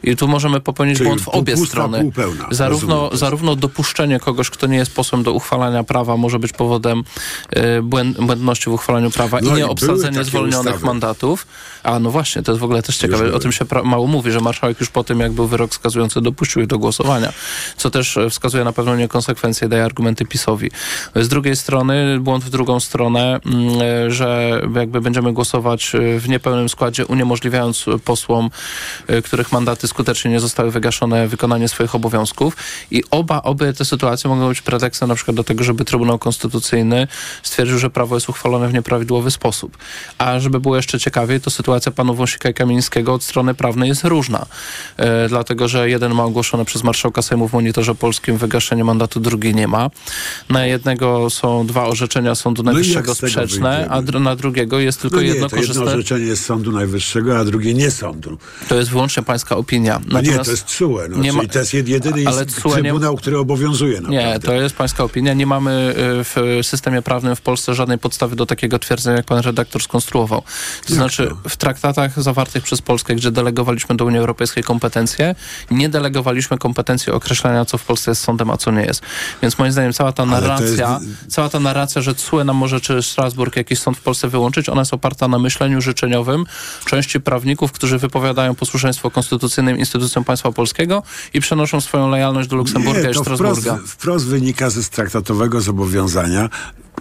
[0.04, 2.12] I tu możemy popełnić Czyli błąd w obie strony.
[2.52, 7.04] Zarówno, Rozumiem zarówno dopuszczenie kogoś, kto nie jest posłem do uchwalania prawa, może być powodem
[7.58, 10.86] y, błęd, błędności w uchwalaniu prawa No i i nie były obsadzenie takie zwolnionych ustawy.
[10.86, 11.48] mandatów.
[11.84, 13.34] A no właśnie, to jest w ogóle też ciekawe.
[13.34, 16.62] O tym się mało mówi, że marszałek już po tym, jak był wyrok skazujący, dopuścił
[16.62, 17.34] ich do głosowania.
[17.78, 20.72] Co też e, wskazuje na pewną niekonsekwencję, daje argumenty PiSowi.
[21.16, 26.70] Z drugiej strony, błąd w drugą stronę, mm, e, że jakby będziemy głosować w niepełnym
[26.70, 28.50] składzie, uniemożliwiając posłom,
[29.26, 32.58] których mandaty skutecznie nie zostały wygaszone, wykonanie swoich obowiązków.
[32.92, 37.08] I oba, obie te sytuacje mogą być pretekstem na przykład do tego, żeby Trybunał Konstytucyjny
[37.44, 39.78] stwierdził, że prawo jest uchwalone w nieprawidłowy sposób.
[40.18, 44.04] A żeby było jeszcze ciekawiej, to sytuacja panów Wąsika i Kamińskiego od strony prawnej jest
[44.04, 44.46] różna.
[44.98, 49.56] E, dlatego, że jeden ma ogłoszone przez marszałka Sejmu w monitorze polskim wygaszenie mandatu, drugi
[49.56, 49.90] nie ma.
[50.50, 55.16] Na jednego są dwa orzeczenia Sądu No Najwyższego tego sprzeczne, a na drugiego jest tylko
[55.16, 55.94] No nie, jedno to jedno korzystne.
[55.94, 58.38] orzeczenie jest Sądu Najwyższego, a drugie nie sądu.
[58.70, 60.02] To jest wyłącznie pańska opinia.
[60.08, 61.00] No nie, to jest CUE.
[61.10, 64.02] No, nie ma- to jest jedyny ale CUE nie- trybunał, który obowiązuje.
[64.02, 65.34] No, Nie, to jest pańska opinia.
[65.34, 65.94] Nie mamy y,
[66.24, 66.36] w
[66.68, 70.44] systemie prawnym w Polsce żadnej podstawy do takiego twierdzenia, jak pan redaktor skonstruował.
[70.88, 75.36] To znaczy, w traktatach zawartych przez Polskę, gdzie delegowaliśmy do Unii Europejskiej kompetencje,
[75.72, 79.02] nie delegowaliśmy kompetencji określania, co w Polsce jest sądem, a co nie jest.
[79.42, 82.82] Więc moim zdaniem cała ta to narracja, jest- cała ta narracja, że CUE nam może,
[82.82, 86.46] czy Strasburg jakiś sąd w Polsce wyłączyć, ona jest oparta na myśleniu życzeniowym
[86.86, 93.02] części prawników, którzy wypowiadają posłuszeństwo konstytucyjnym instytucjom państwa polskiego i przenoszą swoją lojalność do Luksemburga
[93.02, 93.74] nie, i Strasburga.
[93.74, 96.50] wprost, wprost wynika ze traktatowego zobowiązania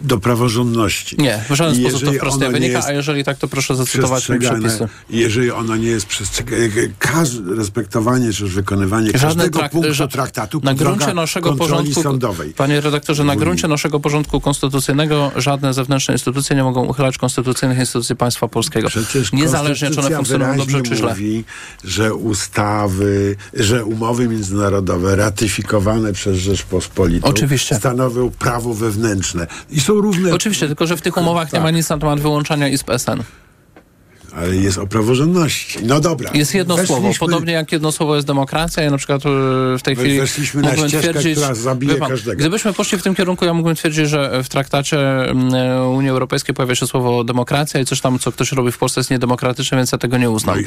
[0.03, 1.17] do praworządności.
[1.19, 4.39] Nie, w żaden sposób to wprost nie wynika, a jeżeli tak, to proszę zacytować mi
[4.39, 4.89] przepisy.
[5.11, 6.69] Jeżeli ono nie jest przestrzegane,
[6.99, 12.53] każde respektowanie czy wykonywanie Żadne każdego trak- punktu traktatu na gruncie naszego porządku, sądowej.
[12.53, 18.17] Panie redaktorze, na gruncie naszego porządku konstytucyjnego żadne zewnętrzne instytucje nie mogą uchylać konstytucyjnych instytucji
[18.17, 18.89] państwa polskiego.
[18.89, 21.09] Przecież Niezależnie, czy one funkcjonują dobrze, czy źle.
[21.09, 21.45] mówi,
[21.85, 27.75] że ustawy, że umowy międzynarodowe ratyfikowane przez Rzeczpospolitą Oczywiście.
[27.75, 30.35] stanowią prawo wewnętrzne i są równe.
[30.35, 33.23] Oczywiście, tylko że w tych umowach nie ma nic na temat wyłączania izb SN.
[34.37, 35.79] Ale jest o praworządności.
[35.83, 36.31] No dobra.
[36.35, 37.03] Jest jedno słowo.
[37.03, 38.83] Weszliśmy- Podobnie jak jedno słowo jest demokracja.
[38.83, 39.29] Ja na przykład e,
[39.79, 41.39] w tej chwili weszliśmy na mógłbym ścieżkę, twierdzić...
[41.39, 42.39] która zabije pan, każdego.
[42.41, 44.99] Gdybyśmy poszli w tym kierunku, ja mógłbym twierdzić, że w traktacie
[45.31, 49.01] e, Unii Europejskiej pojawia się słowo demokracja i coś tam, co ktoś robi w Polsce
[49.01, 50.59] jest niedemokratyczne, więc ja tego nie uznam.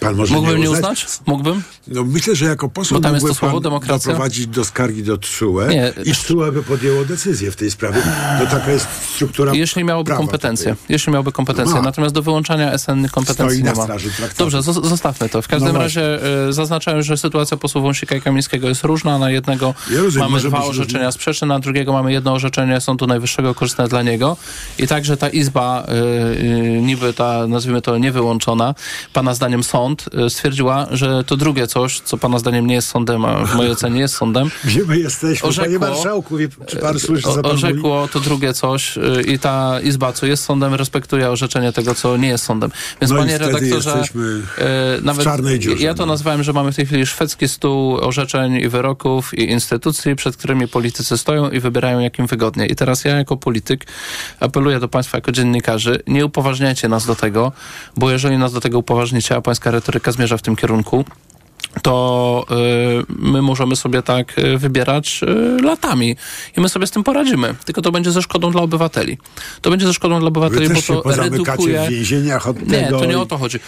[0.00, 1.04] Pan może Mógłbym nie nie uznać?
[1.04, 1.26] uznać?
[1.26, 1.62] Mógłbym?
[1.88, 4.12] No myślę, że jako poseł Bo tam jest to słowo demokracja?
[4.12, 5.92] doprowadzić do skargi do TSUE Nie.
[6.04, 8.02] i TSUE by podjęło decyzję w tej sprawie.
[8.40, 10.76] To taka jest struktura Jeśli miałoby kompetencje.
[10.88, 11.74] Jeśli miałby kompetencje.
[11.74, 11.82] Ma.
[11.82, 13.82] Natomiast do wyłączania SN kompetencji Stoi na nie ma.
[13.84, 14.38] straży traktatu.
[14.44, 15.42] Dobrze, zo- zostawmy to.
[15.42, 19.18] W każdym No razie y, zaznaczałem, że sytuacja posłów Wąsika i Kamińskiego jest różna.
[19.18, 21.12] Na jednego Ja rozumiem, mamy dwa orzeczenia różnie.
[21.12, 24.36] sprzeczne, na drugiego mamy jedno orzeczenie Sądu Najwyższego korzystne dla niego.
[24.78, 28.74] I także ta izba, y, y, niby ta, nazwijmy to, niewyłączona,
[29.12, 33.44] pana zdaniem sąd, stwierdziła, że to drugie coś, co pana zdaniem nie jest sądem, a
[33.46, 35.48] w mojej ocenie jest sądem, Gdzie my jesteśmy?
[35.48, 37.64] Orzekło- Panie marszałku, wie, czy pan słyszy, co pan mówi?
[37.64, 42.28] orzekło to drugie coś i ta izba, co jest sądem, respektuje orzeczenie tego, co nie
[42.28, 42.70] jest sądem.
[43.00, 44.02] Więc No panie redaktorze,
[44.98, 45.26] y, nawet
[45.80, 46.12] ja to no.
[46.12, 50.68] nazwałem, że mamy w tej chwili szwedzki stół orzeczeń i wyroków i instytucji, przed którymi
[50.68, 52.66] politycy stoją i wybierają jak im wygodnie.
[52.66, 53.86] I teraz ja jako polityk
[54.40, 57.52] apeluję do państwa jako dziennikarzy, nie upoważniajcie nas do tego,
[57.96, 61.04] bo jeżeli nas do tego upoważnicie, a pańska retoryka zmierza w tym kierunku,
[61.82, 65.20] to y, my możemy sobie tak y, wybierać
[65.58, 66.16] y, latami
[66.56, 67.54] i my sobie z tym poradzimy.
[67.64, 69.18] Tylko to będzie ze szkodą dla obywateli.
[69.60, 71.86] To będzie ze szkodą dla obywateli, Wy bo to redukuje...
[71.86, 72.98] w więzieniach od Nie, tego.
[72.98, 73.58] to nie o to chodzi.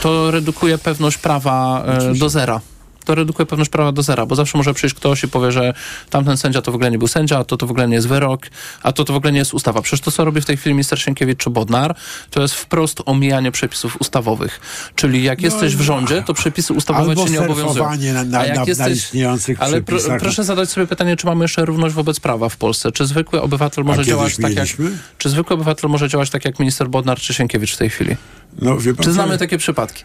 [0.00, 2.60] To redukuje pewność prawa do zera.
[3.04, 5.74] To redukuje pewność prawa do zera, bo zawsze może przyjść ktoś i powie, że
[6.10, 8.08] tamten sędzia to w ogóle nie był sędzia, a to to w ogóle nie jest
[8.08, 8.46] wyrok,
[8.82, 9.82] a to to w ogóle nie jest ustawa.
[9.82, 11.94] Przecież to, co robi w tej chwili minister Sienkiewicz czy Bodnar,
[12.30, 14.60] to jest wprost omijanie przepisów ustawowych.
[14.94, 17.84] Czyli jak No, jesteś w rządzie, to przepisy ustawowe cię nie obowiązują.
[18.14, 21.44] na- na- A jak na- na istniejących Ale pro, proszę zadać sobie pytanie, czy mamy
[21.44, 22.92] jeszcze równość wobec prawa w Polsce?
[22.92, 24.68] Czy zwykły obywatel może działać tak jak...
[25.18, 28.16] Czy zwykły obywatel może działać tak jak minister Bodnar czy Sienkiewicz w tej chwili?
[28.62, 30.04] No, pan Czy znamy takie przypadki?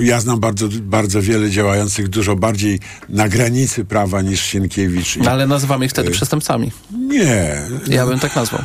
[0.00, 5.16] Ja znam bardzo, bardzo wiele działających dużo bardziej na granicy prawa niż Sienkiewicz.
[5.16, 6.72] I- No, ale nazywamy ich wtedy Y- przestępcami.
[6.98, 7.62] Nie.
[7.86, 8.62] Ja bym tak nazwał.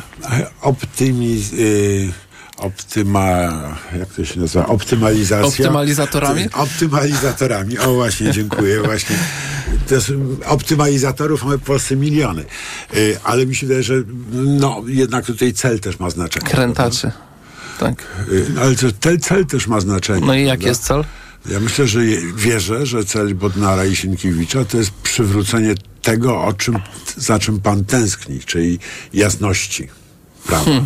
[0.60, 1.52] Optymiz...
[1.52, 2.12] Y...
[2.56, 3.52] optyma,
[3.98, 5.46] jak to się nazywa, optymalizacja.
[5.48, 6.48] Optymalizatorami?
[6.52, 9.16] Optymalizatorami, o właśnie, dziękuję, właśnie.
[9.90, 10.12] Jest,
[10.46, 12.44] optymalizatorów mamy w Polsce miliony,
[12.96, 13.94] y, ale mi się wydaje, że
[14.32, 16.46] no, jednak tutaj cel też ma znaczenie.
[16.46, 17.12] Krętaczy.
[17.80, 18.02] Tak.
[18.32, 20.26] Y, Ale to, ten cel też ma znaczenie.
[20.26, 21.04] No i jaki jest cel?
[21.50, 22.00] Ja myślę, że
[22.36, 26.78] wierzę, że cel Bodnara i Sienkiewicza to jest przywrócenie tego, o czym,
[27.16, 28.78] za czym pan tęskni, czyli
[29.14, 29.88] jasności.
[30.46, 30.64] Prawa.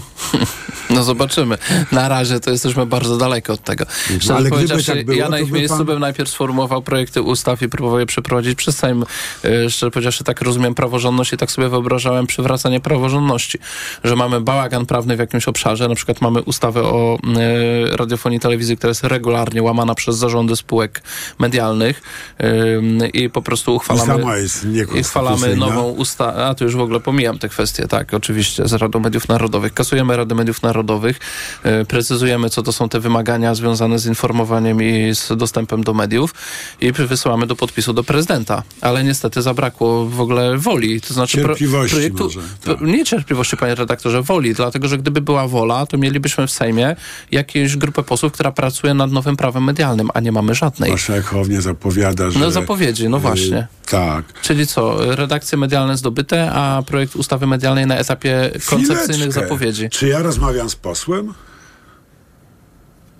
[0.91, 1.59] No zobaczymy.
[1.93, 3.85] Na razie to jesteśmy bardzo daleko od tego.
[4.07, 7.23] Szczerze ale powiedziawszy, tak było, ja na ich by miejscu pan- bym najpierw sformułował projekty
[7.23, 9.05] ustaw i próbował je przeprowadzić przez Sejm.
[9.45, 13.59] E, Szczerze powiedziawszy, tak rozumiem praworządność i tak sobie wyobrażałem przywracanie praworządności.
[14.05, 17.19] Że mamy bałagan prawny w jakimś obszarze, na przykład mamy ustawę o
[17.91, 21.03] e, radiofonii i telewizji, która jest regularnie łamana przez zarządy spółek
[21.39, 22.03] medialnych
[22.41, 24.07] e, i po prostu uchwalamy...
[24.97, 28.73] I uchwalamy nową ustawę, a to już w ogóle pomijam te kwestie, tak, oczywiście, z
[28.73, 29.46] Radą Mediów Narodowych.
[29.75, 31.21] Kasujemy Radę Mediów Narodowych,
[31.63, 36.35] e, precyzujemy, co to są te wymagania związane z informowaniem i z dostępem do mediów
[36.81, 38.63] i wysyłamy do podpisu do prezydenta.
[38.81, 42.81] Ale niestety zabrakło w ogóle woli, to znaczy Cierpliwości projektu, może, tak.
[42.81, 46.97] nie cierpliwości, panie redaktorze, woli, dlatego, że gdyby była wola, to mielibyśmy w Sejmie
[47.31, 50.91] jakąś grupę posłów, która pracuje nad nowym prawem medialnym, a nie mamy żadnej.
[50.91, 52.39] Marszałek Hołownia zapowiada, że...
[52.39, 53.67] No zapowiedzi, no y, właśnie.
[53.87, 54.25] Tak.
[54.43, 59.33] Czyli co, redakcje medialne zdobyte, a projekt ustawy medialnej na etapie koncepcyjnych.
[59.41, 59.91] Zapowiedzi.
[59.91, 61.35] Czy ja rozmawiam z posłem?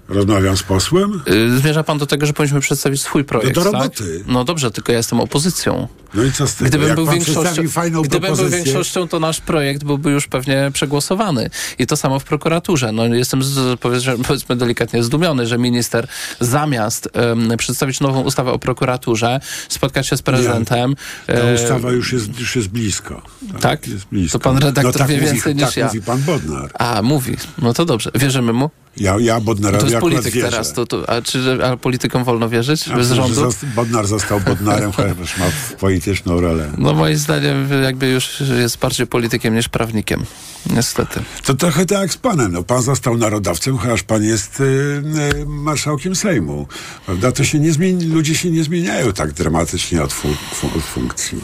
[0.09, 1.23] Rozmawiam z posłem?
[1.29, 3.73] Y, Zmierza pan do tego, że powinniśmy przedstawić swój projekt, do tak?
[3.73, 4.25] roboty.
[4.27, 5.89] No dobrze, tylko ja jestem opozycją.
[6.15, 6.69] No i co z tego?
[6.69, 7.63] Gdybym Jak był, większością,
[8.03, 11.51] gdybym był większością, to nasz projekt byłby już pewnie przegłosowany.
[11.79, 12.93] I to samo w prokuraturze.
[12.93, 13.81] No, jestem, z,
[14.27, 16.09] powiedzmy, delikatnie zdumiony, że minister
[16.41, 20.95] zamiast em, przedstawić nową ustawę o prokuraturze, spotkać się z prezydentem...
[21.27, 23.23] Ta e, ustawa już jest, już jest blisko.
[23.61, 23.89] Tak?
[23.89, 24.39] Jest blisko.
[24.39, 25.87] To pan redaktor no, tak wie mówi, więcej niż tak ja.
[25.87, 26.71] mówi pan Bodnar.
[26.75, 27.37] A, mówi.
[27.63, 28.11] No to dobrze.
[28.15, 28.71] Wierzymy mu?
[28.97, 30.73] Ja, ja Bodnarowi jest polityk teraz.
[30.73, 32.87] To, to, a czy a politykom wolno wierzyć?
[32.87, 33.49] Ja Bez rządu?
[33.75, 35.45] Bodnar został Bodnarem, chociaż ma
[35.81, 36.73] polityczną rolę.
[36.79, 40.25] No moim zdaniem jakby już jest bardziej politykiem niż prawnikiem.
[40.71, 41.21] Niestety.
[41.45, 42.53] To trochę tak jak z panem.
[42.53, 46.67] No, pan został narodowcem, chociaż pan jest y, y, marszałkiem Sejmu.
[47.07, 47.33] Prawda?
[47.33, 51.39] To się nie zmieni, ludzie się nie zmieniają tak dramatycznie od, fun- od funkcji.